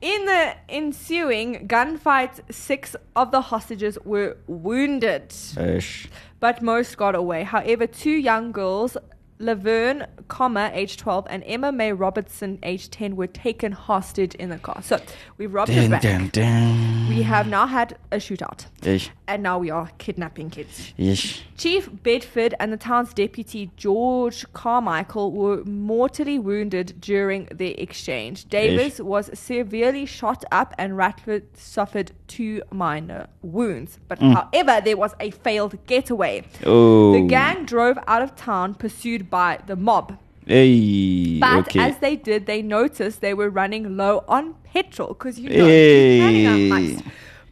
In 0.00 0.24
the 0.24 0.54
ensuing 0.70 1.68
gunfight, 1.68 2.40
six 2.50 2.96
of 3.14 3.30
the 3.30 3.42
hostages 3.42 3.98
were 4.04 4.36
wounded. 4.46 5.32
Ish. 5.58 6.08
but 6.40 6.62
most 6.62 6.96
got 6.96 7.14
away. 7.14 7.44
However, 7.44 7.86
two 7.86 8.16
young 8.16 8.50
girls 8.50 8.96
Laverne, 9.40 10.06
Comer, 10.28 10.70
age 10.74 10.98
12, 10.98 11.26
and 11.30 11.42
Emma 11.46 11.72
May 11.72 11.92
Robertson, 11.92 12.58
age 12.62 12.90
10, 12.90 13.16
were 13.16 13.26
taken 13.26 13.72
hostage 13.72 14.34
in 14.34 14.50
the 14.50 14.58
car. 14.58 14.82
So 14.82 15.00
we've 15.38 15.52
robbed 15.52 15.70
a 15.70 15.76
Dun, 15.76 15.90
bank. 15.90 16.02
dun, 16.02 16.28
dun. 16.28 17.08
We 17.08 17.22
have 17.22 17.48
now 17.48 17.66
had 17.66 17.96
a 18.12 18.16
shootout. 18.16 18.66
Yes. 18.82 19.08
And 19.26 19.42
now 19.42 19.58
we 19.58 19.70
are 19.70 19.90
kidnapping 19.98 20.50
kids. 20.50 20.92
Yes. 20.96 21.40
Chief 21.56 21.88
Bedford 22.02 22.54
and 22.60 22.72
the 22.72 22.76
town's 22.76 23.14
deputy 23.14 23.70
George 23.76 24.44
Carmichael 24.52 25.32
were 25.32 25.64
mortally 25.64 26.38
wounded 26.38 27.00
during 27.00 27.48
the 27.52 27.80
exchange. 27.80 28.48
Davis 28.48 29.00
was 29.00 29.30
severely 29.32 30.04
shot 30.04 30.44
up 30.52 30.74
and 30.76 30.94
Ratford 30.94 31.44
suffered 31.54 32.12
two 32.26 32.62
minor 32.70 33.26
wounds. 33.42 33.98
But 34.06 34.20
mm. 34.20 34.34
however, 34.34 34.80
there 34.84 34.96
was 34.96 35.14
a 35.18 35.30
failed 35.30 35.78
getaway. 35.86 36.44
Oh. 36.66 37.12
The 37.12 37.26
gang 37.26 37.64
drove 37.64 37.98
out 38.06 38.22
of 38.22 38.36
town 38.36 38.74
pursued 38.74 39.29
by 39.30 39.58
the 39.66 39.76
mob. 39.76 40.18
Hey. 40.46 41.38
But 41.38 41.68
okay. 41.68 41.80
as 41.80 41.98
they 41.98 42.16
did, 42.16 42.46
they 42.46 42.62
noticed 42.62 43.20
they 43.20 43.34
were 43.34 43.50
running 43.50 43.96
low 43.96 44.24
on 44.26 44.54
petrol 44.64 45.08
because 45.08 45.38
you 45.38 45.48
know 45.50 45.66
you're 45.66 46.18
planning 46.20 46.46
a 46.46 46.50
Hey. 46.56 46.68
heist, 46.70 47.06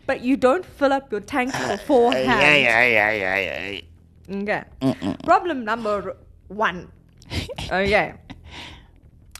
but 0.06 0.20
you 0.22 0.36
don't 0.36 0.64
fill 0.64 0.92
up 0.92 1.10
your 1.12 1.20
tank 1.20 1.52
beforehand. 1.52 2.28
Okay. 4.30 4.64
Problem 5.24 5.64
number 5.64 6.16
one. 6.48 6.90
Okay. 7.70 8.14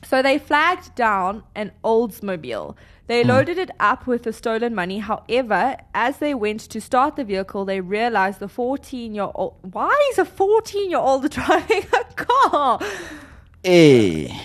So 0.04 0.22
they 0.22 0.38
flagged 0.38 0.94
down 0.94 1.42
an 1.54 1.72
Oldsmobile. 1.84 2.76
They 3.08 3.22
hmm. 3.22 3.28
loaded 3.30 3.58
it 3.58 3.70
up 3.80 4.06
with 4.06 4.22
the 4.22 4.32
stolen 4.32 4.74
money. 4.74 4.98
However, 4.98 5.76
as 5.94 6.18
they 6.18 6.34
went 6.34 6.60
to 6.60 6.80
start 6.80 7.16
the 7.16 7.24
vehicle, 7.24 7.64
they 7.64 7.80
realized 7.80 8.38
the 8.38 8.48
14 8.48 9.14
year 9.14 9.28
old. 9.34 9.56
Why 9.72 9.94
is 10.12 10.18
a 10.18 10.24
14 10.24 10.90
year 10.90 10.98
old 11.00 11.28
driving 11.38 11.84
a 11.92 12.04
car? 12.14 12.78
Hey. 13.64 14.38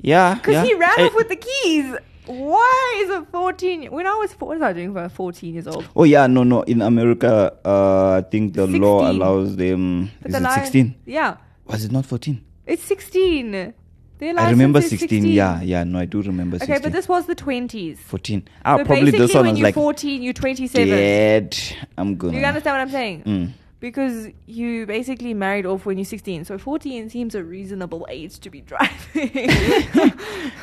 Yeah. 0.00 0.34
Because 0.34 0.54
yeah. 0.54 0.64
he 0.64 0.74
ran 0.74 0.96
Hey. 0.96 1.06
off 1.06 1.14
with 1.14 1.28
the 1.28 1.36
keys. 1.36 1.94
Why 2.26 3.02
is 3.04 3.10
a 3.10 3.24
14? 3.30 3.92
When 3.92 4.06
I 4.06 4.14
was. 4.14 4.32
four- 4.32 4.48
What 4.48 4.58
was 4.58 4.62
I 4.62 4.72
doing 4.72 4.92
for 4.92 5.04
a 5.04 5.08
14 5.08 5.54
years 5.54 5.66
old? 5.68 5.84
Oh 5.94 6.02
yeah, 6.04 6.26
no, 6.26 6.42
no. 6.42 6.62
In 6.62 6.82
America, 6.82 7.52
uh, 7.64 8.16
I 8.18 8.22
think 8.28 8.54
the 8.54 8.66
law 8.66 9.08
allows 9.08 9.54
them. 9.56 10.10
But 10.22 10.30
Is 10.30 10.40
the 10.40 10.48
it 10.48 10.54
sixteen? 10.54 10.94
Yeah. 11.04 11.36
Was 11.66 11.84
it 11.84 11.92
not 11.92 12.04
fourteen? 12.06 12.42
It's 12.66 12.82
16. 12.82 13.74
Their 14.18 14.38
I 14.38 14.50
remember 14.50 14.78
is 14.78 14.88
16. 14.88 15.26
Yeah, 15.26 15.60
yeah. 15.60 15.84
No, 15.84 15.98
I 15.98 16.06
do 16.06 16.22
remember 16.22 16.58
sixteen. 16.58 16.74
Okay, 16.76 16.82
16. 16.82 16.90
but 16.90 16.96
this 16.96 17.08
was 17.08 17.26
the 17.26 17.34
20s. 17.34 17.98
fourteen. 17.98 18.48
Ah, 18.64 18.78
so 18.78 18.84
probably 18.84 19.10
this 19.10 19.34
one 19.34 19.42
when 19.44 19.50
was 19.52 19.58
you're 19.58 19.66
like 19.68 19.74
14, 19.74 20.22
you're 20.22 20.32
27. 20.32 20.88
dead. 20.88 21.56
I'm 21.98 22.16
gonna. 22.16 22.38
You 22.38 22.44
understand 22.44 22.74
what 22.76 22.80
I'm 22.80 22.90
saying? 22.90 23.22
Mm. 23.24 23.52
Because 23.78 24.28
you 24.46 24.86
basically 24.86 25.34
married 25.34 25.66
off 25.66 25.84
when 25.84 25.98
you're 25.98 26.06
16. 26.06 26.46
So 26.46 26.56
14 26.56 27.10
seems 27.10 27.34
a 27.34 27.44
reasonable 27.44 28.06
age 28.10 28.38
to 28.40 28.48
be 28.50 28.62
driving. 28.62 29.50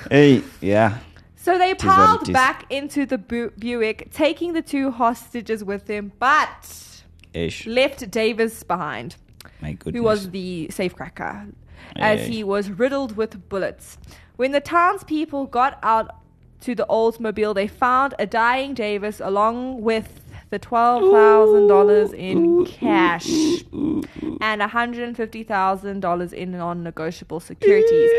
Hey, 0.09 0.41
yeah. 0.61 0.97
so 1.35 1.57
they 1.57 1.73
piled 1.75 2.31
back 2.33 2.65
into 2.71 3.05
the 3.05 3.17
Bu- 3.17 3.51
Buick, 3.57 4.11
taking 4.11 4.53
the 4.53 4.61
two 4.61 4.91
hostages 4.91 5.63
with 5.63 5.85
them, 5.85 6.11
but 6.19 7.01
Ish. 7.33 7.67
left 7.67 8.09
Davis 8.11 8.63
behind. 8.63 9.15
My 9.61 9.73
goodness. 9.73 9.99
who 9.99 10.03
was 10.03 10.29
the 10.31 10.69
safecracker, 10.71 11.51
as 11.95 12.21
Hey. 12.21 12.31
he 12.31 12.43
was 12.43 12.69
riddled 12.69 13.15
with 13.17 13.47
bullets. 13.49 13.97
When 14.35 14.51
the 14.51 14.61
townspeople 14.61 15.47
got 15.47 15.79
out 15.83 16.15
to 16.61 16.73
the 16.75 16.85
Oldsmobile, 16.89 17.53
they 17.53 17.67
found 17.67 18.13
a 18.17 18.25
dying 18.25 18.73
Davis 18.73 19.19
along 19.19 19.81
with 19.81 20.21
the 20.49 20.59
$12,000 20.59 22.13
in 22.13 22.63
cash 22.65 23.27
and 23.27 24.61
$150,000 24.61 26.33
in 26.33 26.51
non 26.51 26.83
negotiable 26.83 27.39
securities, 27.39 28.11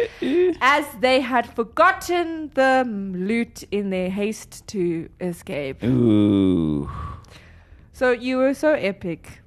as 0.61 0.85
they 1.01 1.21
had 1.21 1.47
forgotten 1.47 2.51
the 2.55 2.85
loot 2.87 3.63
in 3.71 3.91
their 3.91 4.11
haste 4.11 4.67
to 4.69 5.09
escape. 5.21 5.83
Ooh. 5.85 6.91
So 7.93 8.11
you 8.11 8.39
were 8.39 8.55
so 8.55 8.73
epic. 8.73 9.41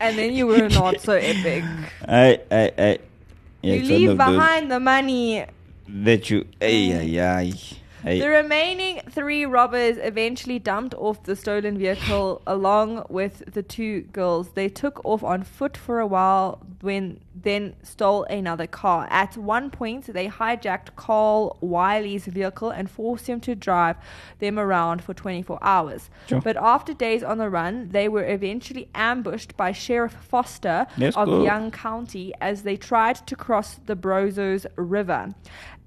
And 0.00 0.18
then 0.18 0.32
you 0.32 0.46
were 0.46 0.68
not 0.68 1.00
so 1.00 1.12
epic. 1.12 1.64
I, 2.06 2.40
I, 2.50 2.72
I. 2.78 2.98
Yeah, 3.62 3.74
you 3.74 3.82
leave 3.82 4.16
behind 4.16 4.70
the 4.70 4.80
money. 4.80 5.44
that 5.88 6.30
you. 6.30 6.46
Ay, 6.60 6.92
ay, 6.92 7.06
mm. 7.06 7.18
ay. 7.18 7.78
ay. 8.04 8.18
The 8.20 8.28
remaining 8.28 9.00
three 9.10 9.44
robbers 9.44 9.96
eventually 10.00 10.58
dumped 10.58 10.94
off 10.94 11.24
the 11.24 11.34
stolen 11.34 11.78
vehicle 11.78 12.42
along 12.46 13.04
with 13.08 13.52
the 13.52 13.62
two 13.62 14.02
girls. 14.12 14.50
They 14.50 14.68
took 14.68 15.04
off 15.04 15.24
on 15.24 15.42
foot 15.42 15.76
for 15.76 15.98
a 15.98 16.06
while 16.06 16.60
when 16.80 17.20
then 17.42 17.74
stole 17.82 18.24
another 18.24 18.66
car. 18.66 19.06
At 19.10 19.36
one 19.36 19.70
point, 19.70 20.06
they 20.06 20.28
hijacked 20.28 20.96
Carl 20.96 21.56
Wiley's 21.60 22.26
vehicle 22.26 22.70
and 22.70 22.90
forced 22.90 23.26
him 23.26 23.40
to 23.40 23.54
drive 23.54 23.96
them 24.38 24.58
around 24.58 25.02
for 25.02 25.14
24 25.14 25.58
hours. 25.62 26.10
Sure. 26.28 26.40
But 26.40 26.56
after 26.56 26.94
days 26.94 27.22
on 27.22 27.38
the 27.38 27.48
run, 27.48 27.88
they 27.90 28.08
were 28.08 28.26
eventually 28.26 28.88
ambushed 28.94 29.56
by 29.56 29.72
Sheriff 29.72 30.12
Foster 30.14 30.86
Let's 30.96 31.16
of 31.16 31.28
go. 31.28 31.44
Young 31.44 31.70
County 31.70 32.32
as 32.40 32.62
they 32.62 32.76
tried 32.76 33.16
to 33.26 33.36
cross 33.36 33.76
the 33.86 33.96
Brazos 33.96 34.66
River. 34.76 35.34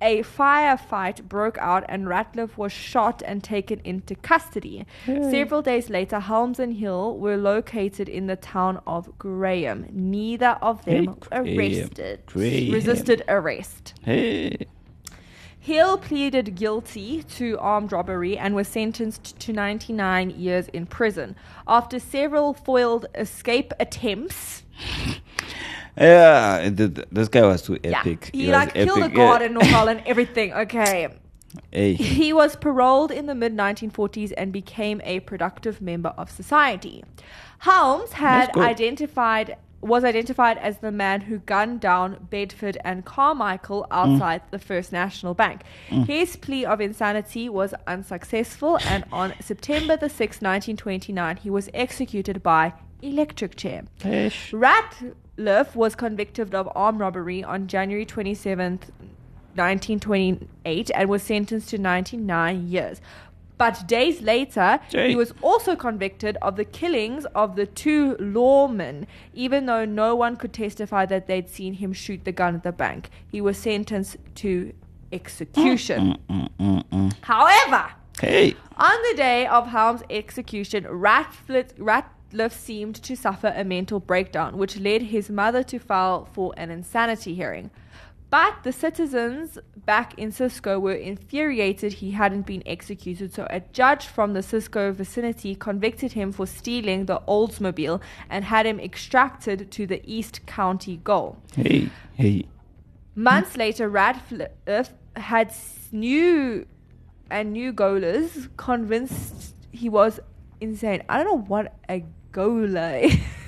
A 0.03 0.24
firefight 0.24 1.29
broke 1.29 1.60
out 1.60 1.86
and 1.88 2.08
Ratliff 2.08 2.58
was 2.58 2.72
shot 2.72 3.22
and 3.24 3.43
taken 3.43 3.79
into 3.84 4.15
custody. 4.15 4.88
Several 5.05 5.62
days 5.62 5.91
later, 5.91 6.20
Helms 6.20 6.60
and 6.60 6.74
Hill 6.74 7.20
were 7.20 7.38
located 7.38 8.10
in 8.10 8.25
the 8.25 8.36
town 8.36 8.81
of 8.88 9.15
Graham. 9.20 9.86
Neither 9.91 10.58
of 10.62 10.84
them 10.86 11.05
Hey. 11.31 11.40
Arrested. 11.45 12.21
Resisted 12.36 13.24
arrest. 13.27 13.93
Hey. 14.03 14.67
Hill 15.60 15.98
pleaded 16.00 16.55
guilty 16.55 17.21
to 17.24 17.57
armed 17.60 17.91
robbery 17.91 18.36
and 18.38 18.55
was 18.55 18.67
sentenced 18.67 19.39
to 19.39 19.53
99 19.53 20.31
years 20.31 20.67
in 20.69 20.88
prison. 20.88 21.36
After 21.67 22.00
several 22.00 22.53
foiled 22.53 23.05
escape 23.15 23.71
attempts, 23.79 24.63
Yeah, 25.98 26.69
th- 26.75 26.95
th- 26.95 27.07
this 27.12 27.27
guy 27.27 27.45
was 27.45 27.62
too 27.62 27.77
epic. 27.83 28.31
yeah, 28.33 28.41
he, 28.41 28.48
was 28.48 28.53
like 28.53 28.74
killed 28.74 29.03
a 29.03 29.10
guard 29.10 29.41
Yeah. 29.41 29.48
in 29.48 29.53
North 29.53 29.88
and 29.88 30.01
everything. 30.05 30.53
Okay. 30.62 31.10
Hey. 31.69 31.93
He 31.95 32.31
was 32.31 32.55
paroled 32.55 33.12
in 33.12 33.25
the 33.25 33.36
mid 33.36 33.53
1940s 33.55 34.31
and 34.38 34.53
became 34.53 35.01
a 35.03 35.19
productive 35.19 35.81
member 35.81 36.10
of 36.17 36.31
society. 36.31 37.03
Holmes 37.60 38.13
had 38.13 38.55
identified 38.55 39.57
was 39.81 40.03
identified 40.03 40.57
as 40.59 40.77
the 40.77 40.91
man 40.91 41.21
who 41.21 41.39
gunned 41.39 41.79
down 41.79 42.27
Bedford 42.29 42.77
and 42.83 43.03
Carmichael 43.03 43.88
Mm. 43.89 43.97
outside 44.13 44.41
the 44.51 44.59
First 44.59 44.91
National 44.91 45.33
Bank. 45.33 45.61
His 45.89 46.35
plea 46.35 46.65
of 46.65 46.79
insanity 46.79 47.50
was 47.50 47.73
unsuccessful 47.88 48.77
and 48.88 49.03
on 49.11 49.33
September 49.41 49.97
the 49.97 50.07
6th, 50.09 50.41
1929, 50.41 51.38
he 51.38 51.50
was 51.50 51.69
executed 51.73 52.43
by 52.43 52.73
electric 53.01 53.55
chair. 53.55 53.83
Ish. 54.05 54.51
Ratliff 54.51 55.75
was 55.75 55.95
convicted 55.95 56.53
of 56.53 56.69
armed 56.75 57.00
robbery 57.00 57.43
on 57.43 57.65
January 57.67 58.05
27th, 58.05 58.89
1928, 59.55 60.91
and 60.93 61.09
was 61.09 61.23
sentenced 61.23 61.69
to 61.69 61.77
99 61.77 62.67
years. 62.67 63.01
But 63.62 63.88
days 63.88 64.24
later, 64.24 64.80
he 64.89 65.15
was 65.15 65.36
also 65.39 65.75
convicted 65.75 66.36
of 66.41 66.56
the 66.56 66.65
killings 66.65 67.25
of 67.36 67.56
the 67.56 67.68
two 67.68 68.15
lawmen, 68.15 69.06
even 69.36 69.68
though 69.68 69.86
no 69.86 70.15
one 70.15 70.36
could 70.36 70.51
testify 70.51 71.06
that 71.06 71.27
they'd 71.27 71.48
seen 71.48 71.75
him 71.75 71.94
shoot 71.94 72.25
the 72.25 72.32
gun 72.32 72.56
at 72.56 72.63
the 72.63 72.72
bank. 72.72 73.12
He 73.27 73.39
was 73.39 73.60
sentenced 73.60 74.18
to 74.38 74.74
execution. 75.13 76.18
Mm, 76.27 76.50
mm, 76.50 76.50
mm, 76.60 76.84
mm 76.91 77.13
However, 77.22 77.91
Hey. 78.20 78.56
on 78.77 78.98
the 79.10 79.15
day 79.15 79.46
of 79.46 79.68
Helm's 79.68 80.01
execution, 80.10 80.86
Ratliff, 80.86 81.75
Ratliff 81.75 82.53
seemed 82.53 82.96
to 82.96 83.15
suffer 83.15 83.53
a 83.56 83.63
mental 83.63 84.00
breakdown, 84.00 84.58
which 84.58 84.80
led 84.80 85.03
his 85.03 85.30
mother 85.30 85.62
to 85.62 85.77
file 85.77 86.25
for 86.34 86.51
an 86.58 86.72
insanity 86.72 87.36
hearing. 87.36 87.70
But 88.31 88.63
the 88.63 88.71
citizens 88.71 89.59
back 89.75 90.17
in 90.17 90.31
Cisco 90.31 90.79
were 90.79 90.93
infuriated 90.93 91.91
he 91.91 92.11
hadn't 92.11 92.45
been 92.45 92.63
executed, 92.65 93.33
so 93.33 93.45
a 93.50 93.59
judge 93.59 94.05
from 94.05 94.31
the 94.31 94.41
Cisco 94.41 94.93
vicinity 94.93 95.53
convicted 95.53 96.13
him 96.13 96.31
for 96.31 96.47
stealing 96.47 97.07
the 97.07 97.19
Oldsmobile 97.27 98.00
and 98.29 98.45
had 98.45 98.65
him 98.65 98.79
extracted 98.79 99.69
to 99.71 99.85
the 99.85 100.01
East 100.05 100.45
County 100.45 101.01
Gaol. 101.03 101.38
Hey. 101.53 101.89
Hey. 102.15 102.45
Months 103.15 103.57
later, 103.57 103.89
Radcliffe 103.89 104.93
had 105.17 105.53
new 105.91 106.65
and 107.29 107.51
new 107.51 107.73
goalers 107.73 108.47
convinced 108.55 109.55
he 109.73 109.89
was 109.89 110.21
insane. 110.61 111.03
I 111.09 111.17
don't 111.17 111.25
know 111.25 111.43
what 111.47 111.75
a 111.89 112.05
goaler 112.31 113.03
is. 113.03 113.17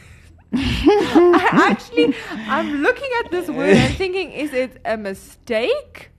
I 0.53 1.49
actually, 1.71 2.15
I'm 2.47 2.81
looking 2.81 3.09
at 3.23 3.31
this 3.31 3.49
word 3.49 3.75
and 3.75 3.95
thinking, 3.95 4.31
is 4.31 4.53
it 4.53 4.79
a 4.85 4.97
mistake? 4.97 6.09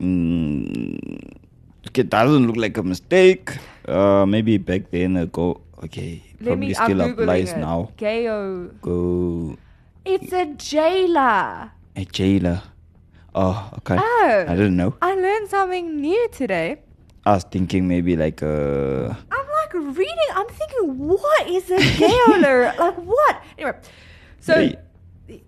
Mm, 0.00 1.36
it 1.94 2.10
doesn't 2.10 2.46
look 2.46 2.56
like 2.56 2.76
a 2.76 2.82
mistake. 2.82 3.50
Uh, 3.86 4.26
maybe 4.26 4.58
back 4.58 4.90
then 4.90 5.16
ago. 5.16 5.60
Okay, 5.84 6.22
Let 6.40 6.46
probably 6.46 6.68
me. 6.68 6.74
still 6.74 7.00
applies 7.02 7.52
it. 7.52 7.58
now. 7.58 7.92
Gayo. 7.98 8.72
Go. 8.80 9.56
It's 10.04 10.32
a 10.32 10.46
jailer. 10.56 11.70
A 11.96 12.04
jailer. 12.06 12.62
Oh, 13.34 13.70
okay. 13.78 13.96
Oh. 13.98 14.44
I 14.48 14.54
didn't 14.54 14.76
know. 14.76 14.94
I 15.02 15.14
learned 15.14 15.48
something 15.50 16.00
new 16.00 16.28
today. 16.32 16.78
I 17.26 17.34
was 17.34 17.44
thinking 17.44 17.88
maybe 17.88 18.16
like 18.16 18.42
uh 18.42 19.14
I'm 19.30 19.43
reading. 19.92 20.14
I'm 20.34 20.46
thinking, 20.48 20.98
what 20.98 21.48
is 21.48 21.70
a 21.70 21.78
jailer? 21.80 22.72
like 22.78 22.96
what? 22.96 23.42
Anyway, 23.58 23.78
so 24.40 24.70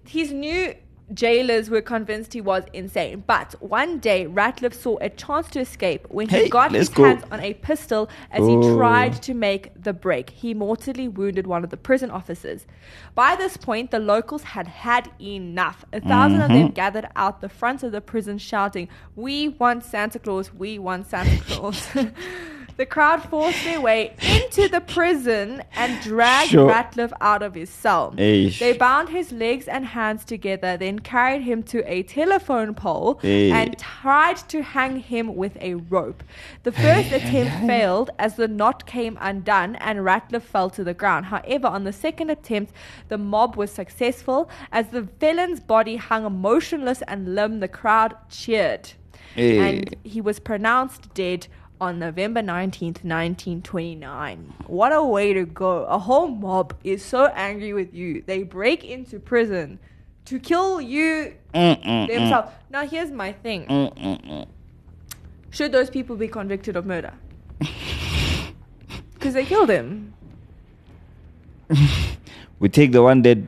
his 0.07 0.33
new 0.33 0.75
jailers 1.15 1.71
were 1.71 1.81
convinced 1.81 2.33
he 2.33 2.41
was 2.41 2.65
insane. 2.73 3.23
But 3.29 3.55
one 3.61 4.01
day, 4.01 4.27
Ratliff 4.27 4.75
saw 4.75 4.97
a 5.01 5.09
chance 5.09 5.49
to 5.51 5.61
escape 5.61 6.05
when 6.11 6.29
he 6.29 6.37
Hey, 6.37 6.49
got 6.49 6.73
his 6.73 6.89
go. 6.89 7.05
hands 7.05 7.23
on 7.31 7.39
a 7.41 7.55
pistol 7.55 8.09
as 8.33 8.45
he 8.45 8.57
Oh. 8.57 8.77
tried 8.77 9.23
to 9.23 9.33
make 9.33 9.71
the 9.81 9.93
break. 9.93 10.31
He 10.31 10.53
mortally 10.53 11.07
wounded 11.07 11.47
one 11.47 11.63
of 11.63 11.71
the 11.71 11.77
prison 11.77 12.11
officers. 12.11 12.67
By 13.15 13.37
this 13.37 13.57
point, 13.57 13.93
the 13.93 14.01
locals 14.01 14.43
had 14.43 14.67
had 14.67 15.09
enough. 15.21 15.85
A 15.93 16.01
1000 16.01 16.41
of 16.41 16.51
Mm-hmm. 16.51 16.59
them 16.61 16.71
gathered 16.73 17.09
out 17.15 17.41
the 17.41 17.49
front 17.49 17.85
of 17.85 17.93
the 17.93 18.01
prison 18.01 18.37
shouting, 18.39 18.89
We 19.15 19.49
want 19.49 19.85
Santa 19.85 20.19
Claus, 20.19 20.53
we 20.53 20.77
want 20.81 21.07
Santa 21.07 21.41
Claus. 21.49 21.87
the 22.77 22.87
crowd 22.87 23.23
forced 23.23 23.65
their 23.65 23.81
way 23.81 24.15
into 24.21 24.69
the 24.69 24.81
prison 24.81 25.63
and 25.75 26.03
dragged 26.03 26.51
Sure. 26.51 26.71
Ratliff 26.71 27.13
out 27.21 27.43
of 27.43 27.55
his 27.55 27.71
cell. 27.71 28.13
Eish. 28.17 28.59
They 28.59 28.73
bound 28.73 29.09
his 29.09 29.33
legs 29.33 29.67
and 29.67 29.87
hands 29.87 30.25
together, 30.25 30.77
then 30.77 30.99
carried 30.99 31.43
him 31.43 31.63
to 31.65 31.83
a 31.91 32.03
telephone 32.03 32.75
pole 32.75 33.19
and 33.23 33.79
tried 33.79 34.37
to 34.49 34.63
hang 34.63 35.01
him 35.01 35.35
with 35.35 35.57
a 35.61 35.75
rope. 35.75 36.23
The 36.65 36.73
first 36.73 37.13
attempt 37.13 37.67
failed 37.67 38.11
as 38.19 38.37
the 38.37 38.49
knot 38.49 38.87
came 38.87 39.17
undone 39.21 39.77
and 39.77 40.01
Ratliff 40.01 40.43
fell 40.43 40.71
to 40.71 40.85
the 40.85 40.95
ground. 40.95 41.27
However, 41.27 41.69
on 41.69 41.85
the 41.85 41.93
second 41.93 42.31
attempt, 42.31 42.73
the 43.09 43.19
mob 43.19 43.57
was 43.57 43.71
successful. 43.71 44.51
As 44.73 44.89
the 44.89 45.09
felon's 45.19 45.61
body 45.61 45.97
hung 45.97 46.41
motionless 46.41 47.03
and 47.09 47.35
limp, 47.35 47.61
the 47.61 47.69
crowd 47.69 48.15
cheered. 48.29 48.93
And 49.37 49.95
he 50.03 50.21
was 50.21 50.39
pronounced 50.41 51.13
dead 51.15 51.47
on 51.81 51.99
November 51.99 52.41
19th, 52.41 53.05
1929. 53.05 54.55
What 54.67 54.93
a 54.93 55.03
way 55.03 55.33
to 55.33 55.45
go. 55.45 55.85
A 55.85 55.99
whole 55.99 56.29
mob 56.29 56.75
is 56.85 57.05
so 57.05 57.27
angry 57.27 57.73
with 57.73 57.95
you. 57.95 58.23
They 58.27 58.43
break 58.43 58.85
into 58.85 59.19
prison 59.19 59.79
to 60.27 60.39
kill 60.39 60.81
you 60.81 61.35
mm-mm, 61.55 62.09
themselves. 62.09 62.53
Now, 62.71 62.87
here's 62.87 63.11
my 63.11 63.33
thing 63.33 63.67
mm-mm. 63.67 64.47
Should 65.51 65.73
those 65.73 65.91
people 65.91 66.17
be 66.17 66.29
convicted 66.29 66.77
of 66.77 66.87
murder? 66.87 67.15
Because 69.15 69.35
they 69.35 69.45
killed 69.45 69.71
him. 69.71 70.15
we 72.61 72.69
take 72.69 72.93
the 72.93 73.03
one 73.03 73.23
that 73.23 73.39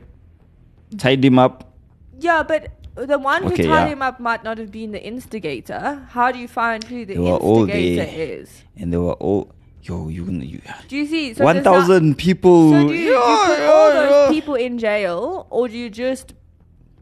tied 0.97 1.23
him 1.23 1.39
up. 1.39 1.71
Yeah, 2.19 2.43
but 2.43 2.73
the 3.05 3.19
one 3.19 3.43
who 3.43 3.53
Okay, 3.53 3.63
tied 3.63 3.85
yeah. 3.85 3.87
him 3.87 4.01
up 4.01 4.19
might 4.19 4.43
not 4.43 4.57
have 4.57 4.71
been 4.71 4.91
the 4.91 5.03
instigator. 5.03 6.05
How 6.09 6.31
do 6.31 6.39
you 6.39 6.47
find 6.47 6.83
who 6.83 7.05
the 7.05 7.15
instigator 7.15 8.09
is? 8.11 8.63
And 8.77 8.93
they 8.93 8.97
were 8.97 9.13
all 9.13 9.51
yo, 9.83 10.07
you 10.07 10.25
gonna 10.25 10.45
you 10.45 10.61
Do 10.87 10.97
you 10.97 11.05
see? 11.05 11.33
So 11.33 11.43
one 11.43 11.63
thousand 11.63 12.17
people 12.17 12.71
So 12.71 12.87
do 12.87 12.93
you, 12.93 12.97
do 12.97 13.03
you 13.03 13.15
put 13.45 13.59
yeah, 13.59 13.71
all 13.71 13.91
those 13.91 14.29
people 14.31 14.55
in 14.55 14.77
jail, 14.77 15.47
or 15.49 15.67
do 15.67 15.77
you 15.77 15.89
just 15.89 16.33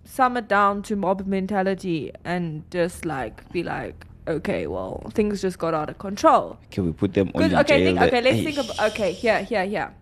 sum 0.05 0.37
it 0.37 0.47
down 0.47 0.81
to 0.83 0.95
mob 0.95 1.25
mentality 1.27 2.11
and 2.23 2.63
just 2.71 3.05
like 3.05 3.49
be 3.51 3.63
like, 3.63 4.05
okay, 4.27 4.67
well, 4.67 5.09
things 5.13 5.41
just 5.41 5.59
got 5.59 5.73
out 5.73 5.89
of 5.89 5.97
control? 5.97 6.57
Can 6.71 6.85
we 6.85 6.91
put 6.91 7.13
them 7.13 7.31
on 7.35 7.43
okay, 7.43 7.83
jail. 7.83 7.95
think, 7.95 8.01
okay, 8.01 8.21
let's 8.21 8.37
Eish. 8.37 8.43
think 8.43 8.57
about 8.57 8.79
eh, 8.79 8.87
okay, 8.87 9.11
here, 9.11 9.43
here, 9.43 9.65
here. 9.65 9.93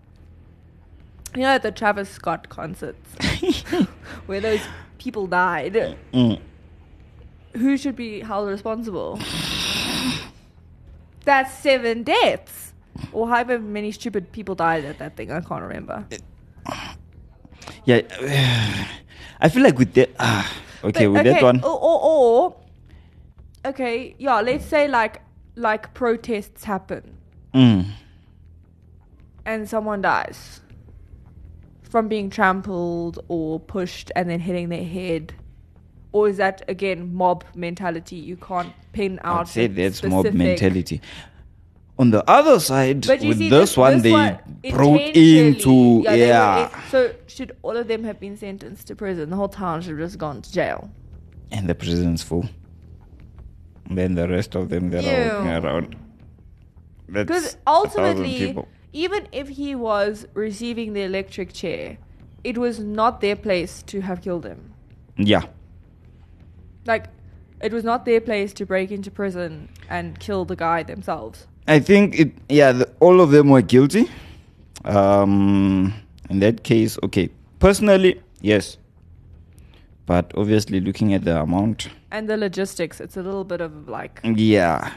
You 1.35 1.41
know, 1.41 1.57
the 1.57 1.71
Travis 1.71 2.09
Scott 2.09 2.47
concerts 2.47 3.09
where 4.25 4.39
those 4.39 4.61
people 5.05 5.27
died, 5.27 5.73
Mm. 6.13 6.39
who 7.53 7.77
should 7.77 7.95
be 7.95 8.21
held 8.21 8.49
responsible? 8.49 9.19
That's 11.25 11.53
seven 11.53 12.03
deaths. 12.03 12.73
Or 13.11 13.27
however 13.29 13.59
many 13.59 13.91
stupid 13.91 14.31
people 14.31 14.55
died 14.55 14.85
at 14.85 14.97
that 14.99 15.15
thing. 15.15 15.31
I 15.31 15.41
can't 15.41 15.61
remember. 15.61 16.05
Yeah, 17.85 18.01
I 19.41 19.49
feel 19.49 19.63
like 19.63 19.77
with 19.77 19.93
that. 19.93 20.09
Ah, 20.19 20.45
okay, 20.83 21.05
But, 21.07 21.13
with 21.13 21.23
that 21.33 21.41
one. 21.43 21.61
Or, 21.63 21.77
or, 21.89 21.99
or, 22.11 22.55
okay, 23.65 24.15
yeah, 24.19 24.39
let's 24.41 24.65
say 24.65 24.87
like 24.87 25.21
like 25.55 25.93
protests 25.93 26.63
happen 26.65 27.03
Mm. 27.53 27.85
and 29.45 29.69
someone 29.69 30.01
dies 30.01 30.61
from 31.95 32.09
being 32.09 32.29
trampled 32.29 33.23
or 33.29 33.57
pushed 33.57 34.11
and 34.17 34.29
then 34.29 34.37
hitting 34.37 34.67
their 34.67 34.83
head. 34.83 35.33
Or 36.11 36.27
is 36.27 36.35
that 36.35 36.61
again 36.67 37.15
mob 37.15 37.45
mentality? 37.55 38.17
You 38.17 38.35
can't 38.35 38.73
pin 38.91 39.17
out. 39.23 39.39
I'd 39.39 39.47
say 39.47 39.67
that's 39.67 40.03
mob 40.03 40.33
mentality. 40.33 40.99
On 41.97 42.11
the 42.11 42.29
other 42.29 42.59
side, 42.59 43.05
with 43.07 43.37
see, 43.37 43.49
this, 43.49 43.77
one, 43.77 44.01
they 44.01 44.11
broke 44.71 44.99
into 44.99 46.03
intentionally- 46.03 46.19
yeah. 46.19 46.63
were 46.63 46.81
so 46.89 47.15
should 47.27 47.55
all 47.61 47.77
of 47.77 47.87
them 47.87 48.03
have 48.03 48.19
been 48.19 48.35
sentenced 48.35 48.87
to 48.87 48.95
prison? 48.97 49.29
The 49.29 49.37
whole 49.37 49.47
town 49.47 49.81
should 49.81 49.91
have 49.91 49.99
just 49.99 50.17
gone 50.17 50.41
to 50.41 50.51
jail. 50.51 50.89
and 51.49 51.69
the 51.69 51.75
prison's 51.75 52.21
full. 52.21 52.45
And 53.87 53.97
then 53.97 54.15
the 54.15 54.27
rest 54.27 54.53
of 54.55 54.67
them 54.67 54.89
they're 54.89 55.01
Ew. 55.01 55.33
walking 55.33 55.65
around. 55.65 55.95
Because 57.09 57.55
ultimately, 57.65 58.37
people. 58.47 58.67
Even 58.95 59.27
if 59.33 59.49
he 59.49 59.75
was 59.75 60.25
receiving 60.33 60.93
the 60.93 61.01
electric 61.01 61.51
chair, 61.51 61.97
it 62.45 62.57
was 62.57 62.79
not 62.79 63.19
their 63.19 63.35
place 63.35 63.83
to 63.83 63.99
have 63.99 64.21
killed 64.21 64.45
him. 64.45 64.73
yeah, 65.17 65.43
Like, 66.85 67.07
it 67.61 67.73
was 67.73 67.83
not 67.83 68.05
their 68.05 68.21
place 68.21 68.53
to 68.53 68.65
break 68.65 68.91
into 68.91 69.11
prison 69.11 69.69
and 69.89 70.17
kill 70.19 70.45
the 70.45 70.55
guy 70.55 70.83
themselves. 70.83 71.47
I 71.67 71.79
think 71.79 72.19
it. 72.19 72.31
Yeah, 72.47 72.71
the, 72.73 72.89
all 72.99 73.21
of 73.21 73.31
them 73.31 73.49
were 73.49 73.61
guilty. 73.61 74.09
Um, 74.85 75.93
in 76.29 76.39
that 76.39 76.63
case, 76.63 76.97
okay. 77.03 77.29
Personally, 77.59 78.21
yes, 78.41 78.77
but 80.05 80.31
obviously, 80.35 80.79
looking 80.79 81.13
at 81.13 81.25
the 81.25 81.41
amount, 81.41 81.89
And 82.15 82.29
the 82.29 82.37
logistics, 82.37 82.99
it's 83.05 83.17
a 83.17 83.23
little 83.29 83.43
bit 83.53 83.61
of 83.61 83.71
like. 83.89 84.19
yeah. 84.23 84.93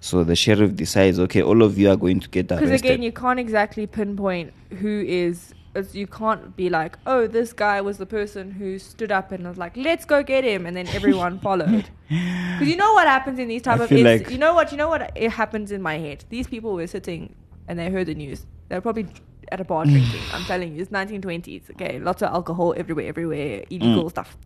So 0.00 0.24
the 0.24 0.36
sheriff 0.36 0.74
decides, 0.76 1.18
okay, 1.26 1.42
all 1.42 1.62
of 1.62 1.78
you 1.78 1.90
are 1.92 1.96
going 1.96 2.20
to 2.20 2.28
get 2.28 2.48
Because 2.48 2.70
again, 2.70 3.02
you 3.02 3.12
can't 3.22 3.40
exactly 3.46 3.86
pinpoint 3.86 4.52
who 4.82 4.94
is. 5.22 5.52
it's- 5.80 5.94
You 6.00 6.06
can't 6.06 6.44
be 6.60 6.68
like, 6.68 6.92
oh, 7.06 7.26
this 7.38 7.52
guy 7.64 7.80
was 7.88 7.96
the 7.98 8.06
person 8.06 8.50
who 8.60 8.68
stood 8.78 9.12
up 9.18 9.32
and 9.32 9.46
was 9.50 9.58
like, 9.64 9.76
let's 9.88 10.04
go 10.04 10.22
get 10.22 10.42
him, 10.52 10.66
and 10.66 10.76
then 10.76 10.86
everyone 10.98 11.38
followed. 11.48 11.86
Because 12.08 12.68
you 12.72 12.76
know 12.84 12.92
what 12.98 13.06
happens 13.16 13.38
in 13.38 13.48
these 13.54 13.62
type 13.62 13.80
I 13.80 13.84
of 13.84 13.88
feel 13.88 14.04
like 14.12 14.30
you 14.30 14.38
know 14.44 14.52
what 14.54 14.72
you 14.72 14.78
know 14.82 14.88
what 14.94 15.02
it 15.26 15.30
happens 15.40 15.70
in 15.76 15.80
my 15.90 15.96
head. 16.06 16.24
These 16.36 16.46
people 16.54 16.72
were 16.74 16.86
sitting 16.96 17.34
and 17.68 17.78
they 17.78 17.88
heard 17.96 18.06
the 18.12 18.16
news. 18.24 18.46
They're 18.68 18.80
probably 18.88 19.06
at 19.54 19.60
a 19.60 19.64
bar 19.64 19.84
drinking. 19.92 20.22
I'm 20.34 20.44
telling 20.52 20.74
you, 20.74 20.82
it's 20.82 20.90
1920s. 20.90 21.70
Okay, 21.74 21.92
lots 22.10 22.22
of 22.22 22.28
alcohol 22.38 22.74
everywhere, 22.76 23.06
everywhere, 23.14 23.62
illegal 23.70 24.04
Mm. 24.06 24.10
stuff. 24.16 24.36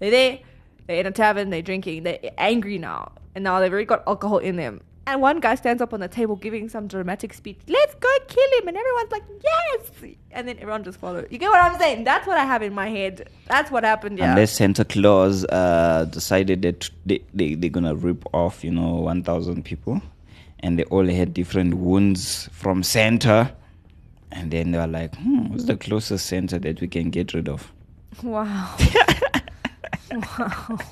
They're 0.00 0.10
there. 0.20 0.38
They're 0.86 1.00
in 1.00 1.06
a 1.06 1.10
tavern. 1.10 1.50
They're 1.50 1.62
drinking. 1.62 2.02
They're 2.02 2.18
angry 2.38 2.78
now, 2.78 3.12
and 3.34 3.44
now 3.44 3.60
they've 3.60 3.72
already 3.72 3.86
got 3.86 4.02
alcohol 4.06 4.38
in 4.38 4.56
them. 4.56 4.80
And 5.06 5.20
one 5.20 5.38
guy 5.40 5.54
stands 5.54 5.82
up 5.82 5.92
on 5.92 6.00
the 6.00 6.08
table 6.08 6.34
giving 6.34 6.68
some 6.70 6.86
dramatic 6.88 7.34
speech. 7.34 7.58
Let's 7.68 7.94
go 7.96 8.08
kill 8.26 8.58
him, 8.58 8.68
and 8.68 8.76
everyone's 8.76 9.12
like, 9.12 9.22
yes. 9.42 10.14
And 10.30 10.48
then 10.48 10.56
everyone 10.58 10.82
just 10.82 10.98
followed. 10.98 11.28
You 11.30 11.36
get 11.36 11.50
what 11.50 11.60
I'm 11.60 11.78
saying? 11.78 12.04
That's 12.04 12.26
what 12.26 12.38
I 12.38 12.44
have 12.44 12.62
in 12.62 12.72
my 12.72 12.88
head. 12.88 13.28
That's 13.46 13.70
what 13.70 13.84
happened. 13.84 14.18
Yeah. 14.18 14.30
Unless 14.30 14.52
Santa 14.52 14.84
Claus 14.84 15.44
uh, 15.46 16.06
decided 16.10 16.62
that 16.62 16.88
they, 17.04 17.20
they, 17.34 17.54
they're 17.54 17.68
going 17.68 17.84
to 17.84 17.94
rip 17.94 18.24
off, 18.32 18.64
you 18.64 18.70
know, 18.70 18.94
1,000 18.94 19.62
people. 19.62 20.00
And 20.60 20.78
they 20.78 20.84
all 20.84 21.06
had 21.06 21.34
different 21.34 21.74
wounds 21.74 22.48
from 22.52 22.82
Santa. 22.82 23.54
And 24.32 24.50
then 24.50 24.70
they 24.70 24.78
were 24.78 24.86
like, 24.86 25.14
hmm, 25.16 25.50
what's 25.50 25.64
the 25.64 25.76
closest 25.76 26.26
Santa 26.26 26.58
that 26.60 26.80
we 26.80 26.88
can 26.88 27.10
get 27.10 27.34
rid 27.34 27.48
of? 27.50 27.70
Wow. 28.22 28.74
wow. 30.12 30.78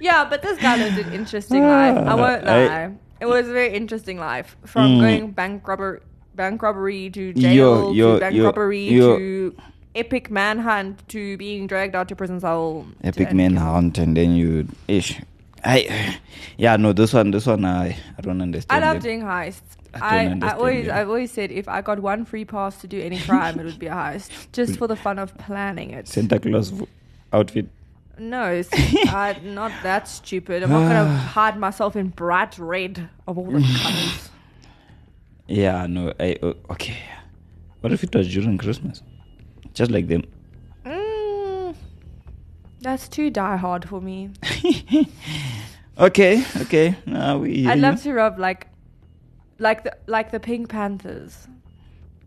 Yeah, 0.00 0.24
but 0.28 0.42
this 0.42 0.58
guy 0.60 0.76
lived 0.76 0.98
an 0.98 1.12
interesting 1.14 1.62
life. 1.62 1.96
I 1.96 2.14
won't 2.22 2.46
I- 2.46 2.66
lie. 2.66 2.92
It 3.20 3.26
was 3.26 3.48
a 3.48 3.52
very 3.52 3.72
interesting 3.72 4.18
life. 4.18 4.56
From 4.66 4.90
Mm. 4.98 5.00
going 5.00 5.30
bank 5.30 5.66
robber, 5.66 6.02
bank 6.34 6.60
robbery 6.62 7.08
to 7.10 7.32
jail 7.32 7.94
yo, 7.94 8.14
to 8.14 8.20
bank 8.20 8.34
yo, 8.34 8.44
robbery 8.44 8.88
yo. 8.90 9.16
to 9.16 9.56
epic 9.94 10.30
manhunt 10.30 11.08
to 11.08 11.36
being 11.38 11.66
dragged 11.66 11.94
out 11.94 12.08
to 12.08 12.16
prison 12.16 12.40
cell. 12.40 12.84
Epic 13.02 13.32
manhunt, 13.32 13.96
and 13.98 14.16
then 14.16 14.34
you. 14.34 14.66
Ish. 14.88 15.20
I, 15.64 16.18
yeah, 16.58 16.76
no, 16.76 16.92
this 16.92 17.14
one, 17.14 17.30
this 17.30 17.46
one, 17.46 17.64
I, 17.64 17.96
I 18.18 18.20
don't 18.20 18.42
understand. 18.42 18.84
I 18.84 18.86
understand. 18.86 18.86
love 18.86 18.96
it. 18.96 19.02
doing 19.02 19.22
heists. 19.22 19.62
I 19.94 19.98
don't 19.98 20.02
I, 20.02 20.16
I 20.16 20.26
understand 20.26 20.58
always 20.60 20.86
them. 20.86 20.96
I've 20.98 21.08
always 21.08 21.30
said 21.30 21.52
if 21.52 21.68
I 21.68 21.80
got 21.80 22.00
one 22.00 22.24
free 22.26 22.44
pass 22.44 22.78
to 22.82 22.86
do 22.88 23.00
any 23.00 23.18
crime, 23.20 23.58
it 23.60 23.64
would 23.64 23.78
be 23.78 23.86
a 23.86 23.94
heist, 23.94 24.30
just 24.52 24.76
for 24.76 24.86
the 24.88 24.96
fun 24.96 25.18
of 25.18 25.34
planning 25.38 25.90
it. 25.92 26.08
Santa 26.08 26.38
Claus 26.40 26.68
v- 26.70 26.86
outfit. 27.32 27.68
No, 28.18 28.62
uh, 28.72 29.34
not 29.42 29.72
that 29.82 30.08
stupid. 30.08 30.62
I'm 30.62 30.70
not 30.70 30.88
gonna 30.88 31.16
hide 31.16 31.58
myself 31.58 31.96
in 31.96 32.08
bright 32.08 32.58
red 32.58 33.08
of 33.26 33.38
all 33.38 33.46
the 33.46 33.60
colors. 33.82 34.30
Yeah, 35.46 35.86
no, 35.86 36.12
I, 36.18 36.36
uh, 36.42 36.54
okay. 36.70 36.96
What 37.80 37.92
if 37.92 38.02
it 38.02 38.14
was 38.14 38.32
during 38.32 38.56
Christmas? 38.56 39.02
Just 39.74 39.90
like 39.90 40.08
them. 40.08 40.22
Mm, 40.86 41.74
That's 42.80 43.08
too 43.08 43.30
die 43.30 43.56
hard 43.56 43.86
for 43.88 44.00
me. 44.00 44.30
okay, 45.98 46.44
okay. 46.62 46.96
Now 47.06 47.38
we. 47.38 47.66
I'd 47.66 47.78
love 47.78 48.02
to 48.04 48.12
rub 48.14 48.38
like, 48.38 48.68
like 49.58 49.84
the 49.84 49.96
like 50.06 50.30
the 50.30 50.40
Pink 50.40 50.68
Panthers, 50.68 51.48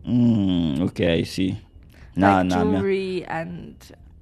Mm, 0.06 0.80
okay, 0.88 1.18
I 1.18 1.22
see. 1.24 1.58
Nah, 2.16 2.38
like 2.38 2.46
nah, 2.46 2.56
nah. 2.56 2.64
jewelry 2.64 3.24
and 3.26 3.76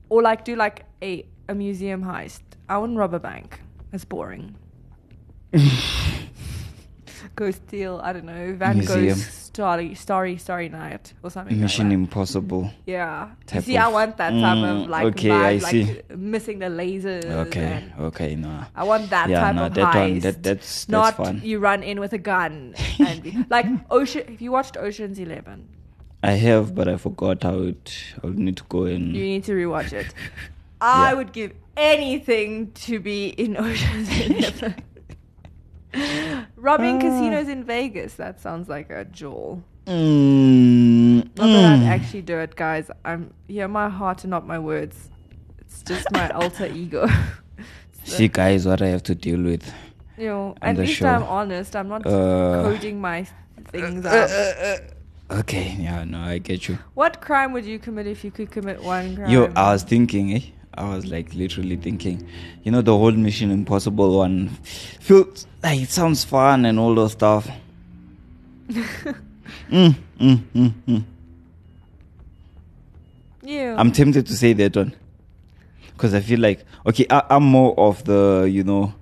or 0.09 0.23
like 0.23 0.45
do 0.45 0.57
like 0.57 0.85
a 1.03 1.25
a 1.49 1.55
museum 1.55 2.03
heist. 2.05 2.43
I 2.69 2.79
wouldn't 2.79 2.99
rob 2.99 3.15
a 3.15 3.21
bank. 3.21 3.61
It's 3.93 4.05
boring. 4.05 4.55
Go 7.35 7.51
steal, 7.51 8.01
I 8.03 8.13
don't 8.13 8.25
know, 8.27 8.55
Van 8.55 8.79
Museum. 8.79 9.09
Gogh's 9.09 9.27
Starry 9.27 9.95
Starry 9.95 10.37
Starry 10.37 10.69
Night 10.69 11.13
or 11.23 11.31
something. 11.31 11.59
Mission 11.61 11.87
like 11.87 11.91
that. 11.91 11.95
Impossible. 11.95 12.71
Yeah. 12.87 13.29
You 13.29 13.35
type 13.47 13.65
see, 13.65 13.77
I 13.77 13.87
of- 13.89 13.93
want 13.95 14.17
that 14.19 14.31
type 14.31 14.59
Mm, 14.59 14.83
of 14.85 14.89
like 14.91 15.05
okay, 15.07 15.29
vibe, 15.29 15.41
I 15.45 15.53
like 15.59 15.71
see. 15.71 16.01
missing 16.15 16.59
the 16.59 16.67
lasers. 16.67 17.25
Okay, 17.47 17.61
and 17.65 17.93
okay, 18.09 18.37
no. 18.37 18.65
I 18.75 18.85
want 18.85 19.09
that 19.11 19.29
Yeah, 19.31 19.41
type 19.41 19.55
no, 19.57 19.67
of 19.67 19.75
that 19.75 19.95
heist. 19.95 20.11
one- 20.11 20.19
that- 20.21 20.43
that's- 20.43 20.85
that's 20.85 20.89
not 20.89 21.17
fun. 21.17 21.41
you 21.43 21.59
run 21.59 21.83
in 21.83 22.01
with 22.01 22.13
a 22.13 22.19
gun 22.19 22.75
and 22.99 23.23
be, 23.23 23.37
like 23.51 23.67
Ocean. 23.91 24.25
If 24.29 24.41
you 24.43 24.53
watched 24.53 24.77
Ocean's 24.77 25.19
Eleven, 25.19 25.69
I 26.23 26.33
have, 26.33 26.75
but 26.75 26.87
I 26.89 26.97
forgot 26.97 27.43
how 27.43 27.59
it. 27.61 27.95
I'll 28.23 28.31
need 28.31 28.57
to 28.59 28.65
go 28.69 28.85
and. 28.85 29.15
you 29.17 29.23
need 29.25 29.45
to 29.45 29.53
rewatch 29.53 29.93
it. 29.93 30.07
I 30.81 31.11
Yeah. 31.11 31.15
would 31.15 31.33
give 31.33 31.53
anything 31.77 32.73
to 32.73 32.99
be 33.01 33.29
in 33.29 33.57
Ocean's 33.67 34.09
Eleven. 34.27 34.75
Robbing 36.57 36.97
Ah. 36.97 37.01
casinos 37.01 37.49
in 37.49 37.65
Vegas. 37.65 38.15
That 38.15 38.41
sounds 38.41 38.69
like 38.69 38.91
a 38.91 39.05
jewel. 39.05 39.63
Mm, 39.87 41.25
Not 41.37 41.47
that 41.47 41.65
I'd 41.65 41.81
mm. 41.81 41.87
actually 41.89 42.23
do 42.23 42.39
it, 42.39 42.57
guys. 42.57 42.91
I'm 43.05 43.33
hear 43.49 43.69
my 43.69 43.89
heart 43.89 44.25
and 44.25 44.31
not 44.31 44.47
my 44.47 44.59
words. 44.59 45.11
It's 45.61 45.83
just 45.83 46.11
my 46.13 46.29
alter 46.41 46.67
ego. 46.67 47.07
See, 48.05 48.29
guys, 48.29 48.67
what 48.67 48.83
I 48.83 48.89
have 48.89 49.03
to 49.05 49.15
deal 49.15 49.41
with. 49.43 49.65
You 50.19 50.27
know, 50.29 50.55
at 50.63 50.77
least 50.77 50.95
show. 50.95 51.07
I'm 51.09 51.23
honest. 51.23 51.77
I'm 51.77 51.89
not 51.89 52.05
Uh, 52.07 52.63
coding 52.65 53.01
my 53.01 53.27
things 53.73 54.05
up. 54.05 54.31
Okay, 55.31 55.77
yeah, 55.79 56.05
no, 56.05 56.21
I 56.21 56.39
get 56.39 56.69
you. 56.69 56.79
What 56.95 57.21
crime 57.21 57.53
would 57.53 57.65
you 57.65 57.79
commit 57.79 58.07
if 58.07 58.25
you 58.25 58.31
could 58.31 58.51
commit 58.51 58.83
one 58.83 59.17
crime? 59.17 59.31
Yo, 59.31 59.51
I 59.57 59.73
was 59.73 59.83
thinking, 59.83 60.33
eh? 60.33 60.41
I 60.77 60.95
was 60.95 61.07
like 61.07 61.35
literally 61.35 61.77
thinking, 61.77 62.29
you 62.63 62.71
know, 62.71 62.83
the 62.83 62.97
whole 62.97 63.13
Mission 63.13 63.51
Impossible 63.51 64.19
one 64.19 64.49
feels 65.01 65.47
like 65.63 65.81
it 65.81 65.91
sounds 65.91 66.25
fun 66.25 66.65
and 66.67 66.79
all 66.79 66.95
those 66.95 67.13
stuff. 67.13 67.49
mm, 68.69 69.15
mm, 69.71 69.95
mm, 70.21 70.73
mm. 70.89 71.05
yeah. 73.43 73.75
I'm 73.79 73.93
tempted 73.93 74.27
to 74.27 74.37
say 74.37 74.53
that 74.55 74.77
one 74.77 74.95
because 75.93 76.13
I 76.15 76.21
feel 76.21 76.41
like 76.41 76.65
okay, 76.85 77.07
I, 77.09 77.23
I'm 77.31 77.45
more 77.45 77.79
of 77.79 78.05
the 78.05 78.49
you 78.51 78.65
know, 78.65 78.93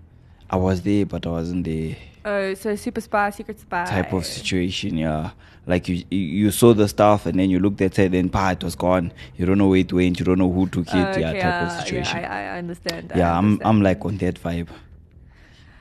I 0.51 0.57
was 0.57 0.83
there 0.83 1.07
but 1.07 1.27
I 1.27 1.31
wasn't 1.31 1.65
there 1.65 1.97
oh, 2.25 2.55
so 2.55 2.75
super 2.77 3.01
spy, 3.01 3.31
secret 3.31 3.59
spy 3.61 3.85
type 3.85 4.13
of 4.13 4.25
situation. 4.27 4.97
Yeah, 4.97 5.31
like 5.67 5.89
you 5.89 6.05
you- 6.11 6.51
saw 6.51 6.75
the 6.75 6.89
stuff 6.89 7.27
and 7.27 7.39
then 7.39 7.51
you 7.51 7.59
looked 7.59 7.81
at 7.81 7.99
it, 7.99 8.13
then 8.13 8.29
pa, 8.29 8.51
it 8.51 8.63
was 8.65 8.75
gone. 8.75 9.13
You 9.37 9.47
don't 9.47 9.59
know 9.59 9.69
where 9.69 9.81
it 9.81 9.93
went. 9.93 10.19
You 10.19 10.25
don't 10.25 10.39
know 10.39 10.51
who 10.53 10.67
took 10.69 10.87
it. 10.89 10.95
Oh, 10.95 10.99
yeah, 10.99 11.31
okay, 11.31 11.41
type 11.41 11.63
of 11.63 11.69
uh, 11.69 11.83
situation. 11.85 12.21
Yeah, 12.21 12.35
I, 12.35 12.55
I 12.55 12.59
understand. 12.59 13.13
I 13.15 13.19
yeah, 13.19 13.37
I'm. 13.39 13.61
I'm 13.65 13.83
like 13.83 14.05
on 14.05 14.17
that 14.19 14.43
vibe. 14.43 14.69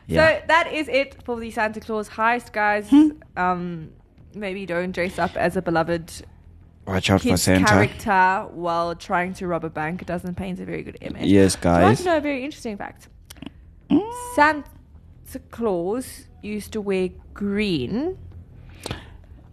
Yeah. 0.08 0.40
So 0.40 0.46
that 0.48 0.74
is 0.74 0.88
it 0.90 1.24
for 1.24 1.40
the 1.40 1.50
Santa 1.52 1.80
Claus 1.80 2.10
heist, 2.10 2.52
guys. 2.52 2.90
Hmm. 2.90 3.10
Um, 3.38 3.90
maybe 4.36 4.66
don't 4.66 4.92
dress 4.92 5.18
up 5.18 5.36
as 5.38 5.56
a 5.56 5.62
beloved 5.62 6.12
Watch 6.86 7.10
out 7.10 7.22
for 7.22 7.38
Santa. 7.38 7.66
character 7.66 8.48
while 8.54 8.94
trying 8.96 9.34
to 9.36 9.48
rob 9.48 9.64
a 9.64 9.70
bank. 9.70 10.02
It 10.02 10.08
doesn't 10.08 10.36
paint 10.36 10.60
a 10.60 10.66
very 10.66 10.84
good 10.84 10.98
image. 11.00 11.26
Yes, 11.28 11.56
Do 11.56 11.70
you 11.70 11.74
want 11.76 11.84
guys. 11.84 11.98
to 12.00 12.06
know 12.06 12.18
a 12.18 12.22
very 12.22 12.44
interesting 12.44 12.76
fact? 12.78 13.08
Mm. 13.90 14.12
Santa 14.36 14.70
Claus 15.52 16.26
used 16.44 16.72
to 16.74 16.82
wear 16.82 17.10
green 17.34 18.18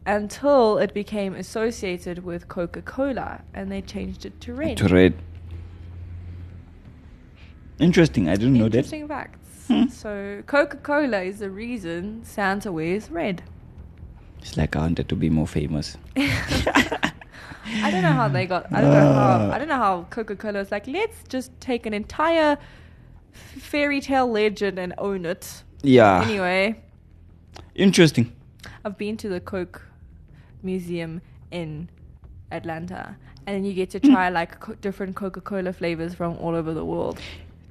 until 0.07 0.79
it 0.79 0.93
became 0.93 1.35
associated 1.35 2.25
with 2.25 2.49
Coca 2.49 2.83
Cola 2.83 3.43
and 3.55 3.71
they 3.71 3.83
changed 3.83 4.27
it 4.27 4.41
to 4.41 4.55
red. 4.55 4.77
To 4.79 4.89
read. 4.89 5.15
Interesting. 7.79 8.29
I 8.29 8.35
didn't 8.35 8.55
know 8.55 8.69
that. 8.69 8.79
Interesting 8.79 9.09
facts. 9.09 9.39
Hmm. 9.69 9.87
So 9.89 10.43
Coca 10.47 10.79
Cola 10.79 11.23
is 11.23 11.39
the 11.39 11.51
reason 11.51 12.25
Santa 12.25 12.73
wears 12.73 13.11
red. 13.11 13.43
It's 14.41 14.57
like 14.57 14.75
I 14.75 14.81
wanted 14.81 15.09
to 15.09 15.17
be 15.17 15.31
more 15.31 15.47
famous. 15.47 15.97
I 16.17 17.91
don't 17.91 18.03
know 18.03 18.13
how 18.13 18.29
they 18.29 18.47
got. 18.47 18.67
I 18.73 18.81
don't 18.81 18.93
know 18.93 19.13
how. 19.13 19.51
I 19.53 19.59
don't 19.59 19.69
know 19.69 19.77
how 19.77 20.07
Coca 20.11 20.35
Cola 20.35 20.59
was 20.59 20.71
like. 20.71 20.87
Let's 20.87 21.23
just 21.29 21.53
take 21.61 21.87
an 21.87 21.95
entire 21.95 22.59
fairy 23.33 24.01
tale 24.01 24.31
legend 24.31 24.79
and 24.79 24.95
own 24.99 25.25
it. 25.25 25.63
Yeah. 25.83 26.23
Anyway, 26.25 26.77
Interesting. 27.75 28.33
I've 28.85 28.99
been 28.99 29.17
to 29.19 29.29
the 29.29 29.41
Coke 29.41 29.83
Museum 30.63 31.21
in 31.51 31.89
Atlanta, 32.53 33.17
and 33.47 33.67
you 33.67 33.73
get 33.73 33.91
to 33.91 33.99
Hmm. 33.99 34.13
try 34.13 34.29
like 34.29 34.61
co- 34.61 34.75
different 34.81 35.17
Coca 35.17 35.41
Cola 35.41 35.73
flavors 35.73 36.15
from 36.15 36.37
all 36.39 36.55
over 36.55 36.75
the 36.75 36.85
world. 36.85 37.19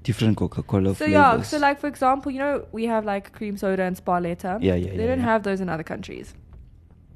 Different 0.02 0.38
Coca-Cola 0.38 0.89
So 0.95 1.06
flavors. 1.06 1.12
yeah, 1.13 1.41
so 1.41 1.58
like 1.60 1.80
for 1.80 1.88
example, 1.88 2.32
you 2.32 2.39
know 2.39 2.65
we 2.72 2.86
have 2.86 3.06
like 3.06 3.32
cream 3.34 3.58
soda 3.58 3.84
and 3.84 3.95
Sparletta. 3.98 4.58
Yeah, 4.62 4.76
yeah, 4.76 4.91
They 4.91 4.98
yeah, 5.02 5.08
don't 5.08 5.19
yeah. 5.19 5.26
have 5.26 5.43
those 5.43 5.62
in 5.62 5.69
other 5.69 5.84
countries. 5.84 6.34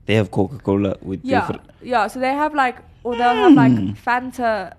they 0.06 0.16
have 0.16 0.30
Coca-Cola 0.32 0.98
with 1.02 1.22
Yeah, 1.24 1.40
different. 1.40 1.62
yeah. 1.82 2.08
So 2.08 2.20
they 2.20 2.34
have 2.34 2.54
like, 2.54 2.76
or 3.06 3.16
they'll 3.16 3.34
have 3.34 3.54
like 3.54 3.72
Hmm. 3.72 3.92
Fanta 4.06 4.74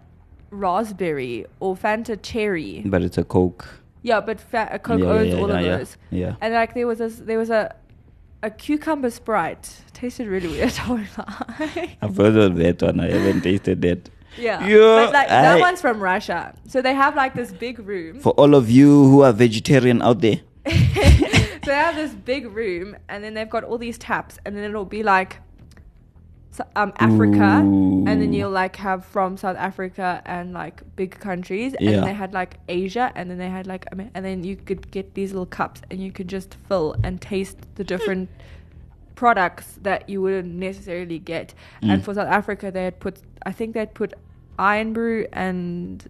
raspberry 0.50 1.46
or 1.60 1.74
Fanta 1.74 2.16
cherry. 2.22 2.82
But 2.84 3.02
it's 3.02 3.16
a 3.18 3.24
Coke. 3.24 3.66
Yeah, 4.04 4.20
but 4.20 4.38
fa- 4.38 4.68
uh, 4.74 4.78
Coke 4.78 5.00
Yeah, 5.00 5.06
owns 5.16 5.28
yeah, 5.32 5.40
all 5.40 5.48
yeah, 5.48 5.58
of 5.58 5.64
yeah. 5.66 5.76
those. 5.78 5.96
Yeah. 6.10 6.36
And 6.42 6.52
like 6.54 6.74
there 6.74 6.86
was 6.86 7.00
a 7.00 7.08
there 7.08 7.38
was 7.38 7.48
a 7.50 7.74
a 8.42 8.50
cucumber 8.50 9.08
sprite. 9.10 9.64
Tasted 9.94 10.26
really 10.28 10.48
weird. 10.48 10.74
I 10.84 10.88
won't 10.90 11.08
lie. 11.18 11.96
I've 12.02 12.16
heard 12.16 12.36
of 12.36 12.56
that 12.56 12.82
one. 12.82 13.00
I 13.00 13.10
haven't 13.10 13.40
tasted 13.40 13.80
that. 13.82 14.10
yeah. 14.36 14.60
Yeah, 14.66 15.06
But 15.06 15.12
like 15.14 15.28
that 15.28 15.58
one's 15.58 15.80
from 15.80 16.00
Russia. 16.00 16.54
So 16.68 16.82
they 16.82 16.92
have 16.94 17.16
like 17.16 17.32
this 17.34 17.50
big 17.52 17.78
room. 17.78 18.20
For 18.20 18.32
all 18.40 18.54
of 18.54 18.68
you 18.70 18.90
who 19.10 19.22
are 19.22 19.32
vegetarian 19.32 20.02
out 20.02 20.20
there, 20.20 20.40
so 20.66 21.70
they 21.70 21.80
have 21.86 21.96
this 21.96 22.12
big 22.12 22.46
room, 22.52 22.96
and 23.08 23.24
then 23.24 23.32
they've 23.34 23.48
got 23.56 23.64
all 23.64 23.78
these 23.78 23.96
taps, 23.98 24.38
and 24.44 24.54
then 24.56 24.64
it'll 24.64 24.84
be 24.84 25.02
like. 25.02 25.40
Um, 26.76 26.92
Africa, 26.98 27.42
and 27.42 28.06
then 28.06 28.32
you'll 28.32 28.50
like 28.50 28.76
have 28.76 29.04
from 29.04 29.36
South 29.36 29.56
Africa 29.56 30.22
and 30.24 30.52
like 30.52 30.82
big 30.96 31.10
countries, 31.18 31.74
and 31.74 31.84
Yeah. 31.84 31.90
then 31.96 32.04
they 32.04 32.12
had 32.14 32.32
like 32.32 32.58
Asia, 32.68 33.10
and 33.16 33.28
then 33.30 33.38
they 33.38 33.48
had 33.48 33.66
like, 33.66 33.86
Amer- 33.92 34.10
and 34.14 34.24
then 34.24 34.44
you 34.44 34.54
could 34.56 34.90
get 34.90 35.14
these 35.14 35.32
little 35.32 35.46
cups, 35.46 35.82
and 35.90 35.98
you 36.00 36.12
could 36.12 36.28
just 36.28 36.56
fill 36.68 36.94
and 37.02 37.20
taste 37.20 37.58
the 37.74 37.82
different 37.92 38.28
products 39.16 39.78
that 39.82 40.08
you 40.08 40.20
wouldn't 40.22 40.54
necessarily 40.54 41.18
get. 41.18 41.54
Mm. 41.82 41.90
And 41.94 42.04
for 42.04 42.14
South 42.14 42.28
Africa, 42.28 42.70
they 42.70 42.84
had 42.84 43.00
put, 43.00 43.18
I 43.46 43.52
think 43.52 43.74
they'd 43.74 43.94
put 43.94 44.12
Iron 44.58 44.92
Brew 44.92 45.26
and 45.32 46.06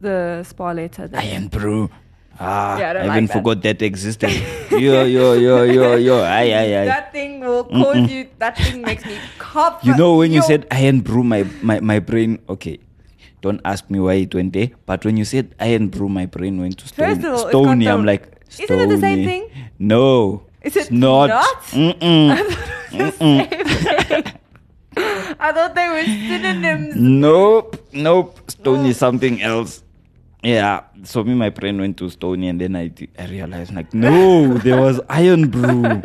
the 0.00 0.44
Sparletta. 0.48 1.10
there. 1.10 1.20
Iron 1.20 1.48
Brew. 1.48 1.90
Ah, 2.38 2.76
Yeah, 2.78 2.92
I 2.92 2.98
I 3.00 3.06
like 3.06 3.16
even 3.16 3.26
that. 3.26 3.32
forgot 3.32 3.62
that 3.62 3.80
existed. 3.82 4.30
yo, 4.70 5.04
yo, 5.04 5.32
yo, 5.34 5.62
yo, 5.64 5.96
yo. 5.96 6.16
Aye, 6.22 6.52
aye, 6.52 6.72
aye. 6.82 6.84
That 6.84 7.12
thing 7.12 7.40
will 7.40 7.64
cause 7.64 7.96
Mm-mm. 7.96 8.08
you. 8.10 8.28
That 8.38 8.56
thing 8.58 8.82
makes 8.82 9.04
me 9.06 9.16
cough. 9.38 9.80
You 9.82 9.96
know, 9.96 10.16
when 10.16 10.32
you 10.32 10.42
said 10.42 10.66
iron 10.70 11.00
brew, 11.00 11.24
my, 11.24 11.44
my, 11.62 11.80
my 11.80 11.98
brain, 11.98 12.38
okay, 12.48 12.78
don't 13.40 13.60
ask 13.64 13.88
me 13.88 14.00
why 14.00 14.14
it 14.28 14.34
went 14.34 14.52
there, 14.52 14.70
but 14.84 15.04
when 15.04 15.16
you 15.16 15.24
said 15.24 15.54
iron 15.60 15.88
brew, 15.88 16.08
my 16.08 16.26
brain 16.26 16.60
went 16.60 16.78
to 16.78 16.88
stone, 16.88 17.06
First 17.14 17.24
of 17.24 17.32
all, 17.34 17.48
Stoney. 17.48 17.88
I'm 17.88 18.04
like, 18.04 18.28
Isn't 18.58 18.80
it 18.80 18.88
the 18.88 18.98
same 18.98 19.24
thing? 19.24 19.50
No. 19.78 20.42
Is 20.62 20.76
it's 20.76 20.88
it 20.90 20.92
not? 20.92 21.28
not? 21.28 21.62
Mm-mm. 21.72 22.30
I 22.36 22.42
thought 22.42 22.92
it 22.92 22.98
was 23.02 23.18
the 23.18 23.18
same 23.18 24.06
thing. 24.24 24.32
I 25.38 25.52
thought 25.52 25.74
they 25.74 25.88
were 25.88 26.02
synonyms. 26.04 26.96
Nope, 26.96 27.76
nope. 27.92 28.40
Stoney 28.50 28.90
is 28.90 28.96
something 28.96 29.42
else. 29.42 29.82
Yeah, 30.42 30.84
so 31.02 31.24
me, 31.24 31.34
my 31.34 31.50
brain 31.50 31.78
went 31.80 31.96
to 31.98 32.08
Stoney, 32.10 32.48
and 32.48 32.60
then 32.60 32.76
I, 32.76 32.92
I 33.18 33.26
realized, 33.26 33.74
like, 33.74 33.92
no, 33.92 34.54
there 34.58 34.80
was 34.80 35.00
iron 35.08 35.48
brew. 35.50 36.02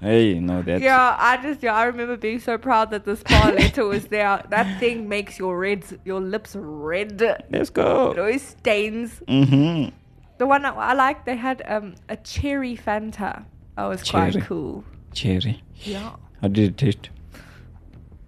Hey, 0.00 0.38
no, 0.40 0.62
that. 0.62 0.80
Yeah, 0.80 1.16
I 1.18 1.38
just 1.42 1.62
yeah, 1.62 1.74
I 1.74 1.84
remember 1.84 2.16
being 2.16 2.38
so 2.38 2.56
proud 2.58 2.90
that 2.90 3.04
the 3.04 3.14
Sparletta 3.16 3.88
was 3.88 4.06
there. 4.06 4.44
That 4.50 4.78
thing 4.78 5.08
makes 5.08 5.38
your 5.38 5.58
reds, 5.58 5.92
your 6.04 6.20
lips 6.20 6.54
red. 6.54 7.20
It 7.22 7.46
Let's 7.50 7.70
go. 7.70 8.14
always 8.16 8.42
stains. 8.46 9.20
Mm-hmm. 9.26 9.94
The 10.38 10.46
one 10.46 10.64
I, 10.64 10.70
I 10.72 10.92
liked, 10.92 11.26
they 11.26 11.34
had 11.34 11.62
um 11.66 11.96
a 12.08 12.16
cherry 12.16 12.76
Fanta. 12.76 13.44
That 13.76 13.86
was 13.86 14.02
quite 14.08 14.34
Cherry. 14.34 14.44
cool. 14.44 14.84
Cherry. 15.12 15.62
Yeah. 15.82 16.12
How 16.42 16.46
did 16.48 16.58
it 16.70 16.76
taste? 16.76 17.10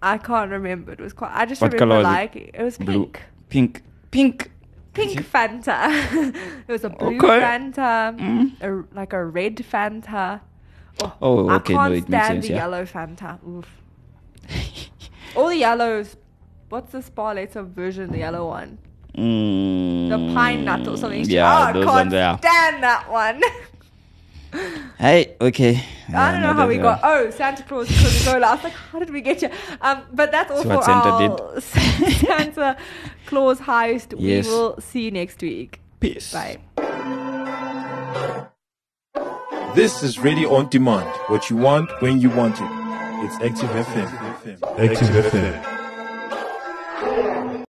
I 0.03 0.19
can't 0.19 0.51
remember. 0.51 0.91
It 0.93 1.01
was 1.01 1.13
quite. 1.13 1.31
I 1.33 1.45
just 1.47 1.61
What 1.61 1.73
remember 1.73 1.95
colour 1.95 2.03
was 2.03 2.13
it? 2.13 2.19
like 2.21 2.35
it? 2.37 2.51
it 2.55 2.63
was 2.65 2.79
Blue. 2.79 3.13
pink. 3.49 3.83
Pink. 4.11 4.51
Pink. 4.93 5.21
Fanta. 5.27 5.89
it 6.69 6.73
was 6.73 6.85
a 6.85 6.91
blue 6.91 7.17
Okay. 7.17 7.41
Fanta, 7.41 8.17
Mm. 8.19 8.61
a, 8.63 8.85
like 8.95 9.13
a 9.13 9.25
red 9.25 9.57
Fanta. 9.57 10.41
Oh, 11.23 11.49
okay, 11.51 11.75
I 11.75 11.89
no, 11.89 11.89
can't 11.89 11.93
it 11.93 11.95
makes 11.95 12.07
stand 12.09 12.27
sense, 12.27 12.47
the 12.47 12.53
yeah. 12.53 12.57
yellow 12.59 12.85
Fanta. 12.85 13.39
Oof. 13.49 13.69
All 15.37 15.49
the 15.49 15.57
yellows. 15.57 16.17
What's 16.69 16.93
the 16.93 16.99
Sparletta 16.99 17.67
version? 17.67 18.11
The 18.13 18.19
yellow 18.19 18.49
one. 18.49 18.79
Mm, 19.17 20.09
The 20.09 20.35
pine 20.35 20.65
nut 20.65 20.87
or 20.87 20.97
something. 20.97 21.25
Yeah, 21.29 21.51
oh, 21.53 21.63
I 21.63 21.73
can't 21.73 21.87
ones, 21.87 22.13
yeah. 22.13 22.37
stand 22.39 22.83
that 22.83 23.11
one. 23.11 23.41
Hey, 24.99 25.37
okay. 25.41 25.83
I 26.13 26.33
don't 26.33 26.41
know 26.43 26.49
no, 26.49 26.55
how 26.55 26.67
we 26.67 26.79
got. 26.79 27.01
Oh, 27.03 27.31
Santa 27.31 27.63
Claus 27.63 27.89
Coca-Cola. 27.89 28.47
I 28.47 28.55
was 28.55 28.65
like, 28.65 28.73
how 28.73 28.99
did 28.99 29.11
we 29.11 29.21
get 29.21 29.41
here? 29.41 29.53
Um, 29.81 30.03
but 30.13 30.31
that's 30.33 30.51
all 30.51 30.59
See 30.59 30.69
for 30.69 30.77
what 30.77 30.85
Santa 30.85 31.09
our 31.09 31.61
Santa 31.61 32.77
Claus 33.27 33.61
heist. 33.61 34.15
Yes. 34.19 34.47
We 34.47 34.53
will 34.53 34.81
see 34.81 35.05
you 35.05 35.11
next 35.11 35.41
week. 35.41 35.81
Peace. 36.01 36.33
Bye. 36.33 36.59
This 39.75 40.03
is 40.03 40.19
Radio 40.19 40.55
On 40.55 40.69
Demand. 40.69 41.09
What 41.29 41.49
you 41.49 41.57
want 41.57 41.91
when 42.03 42.21
you 42.21 42.31
want 42.31 42.57
it. 42.61 42.69
It's 43.23 43.37
Active 43.37 43.71
FM. 43.71 44.59
Active 44.79 45.33
FM. 45.33 45.80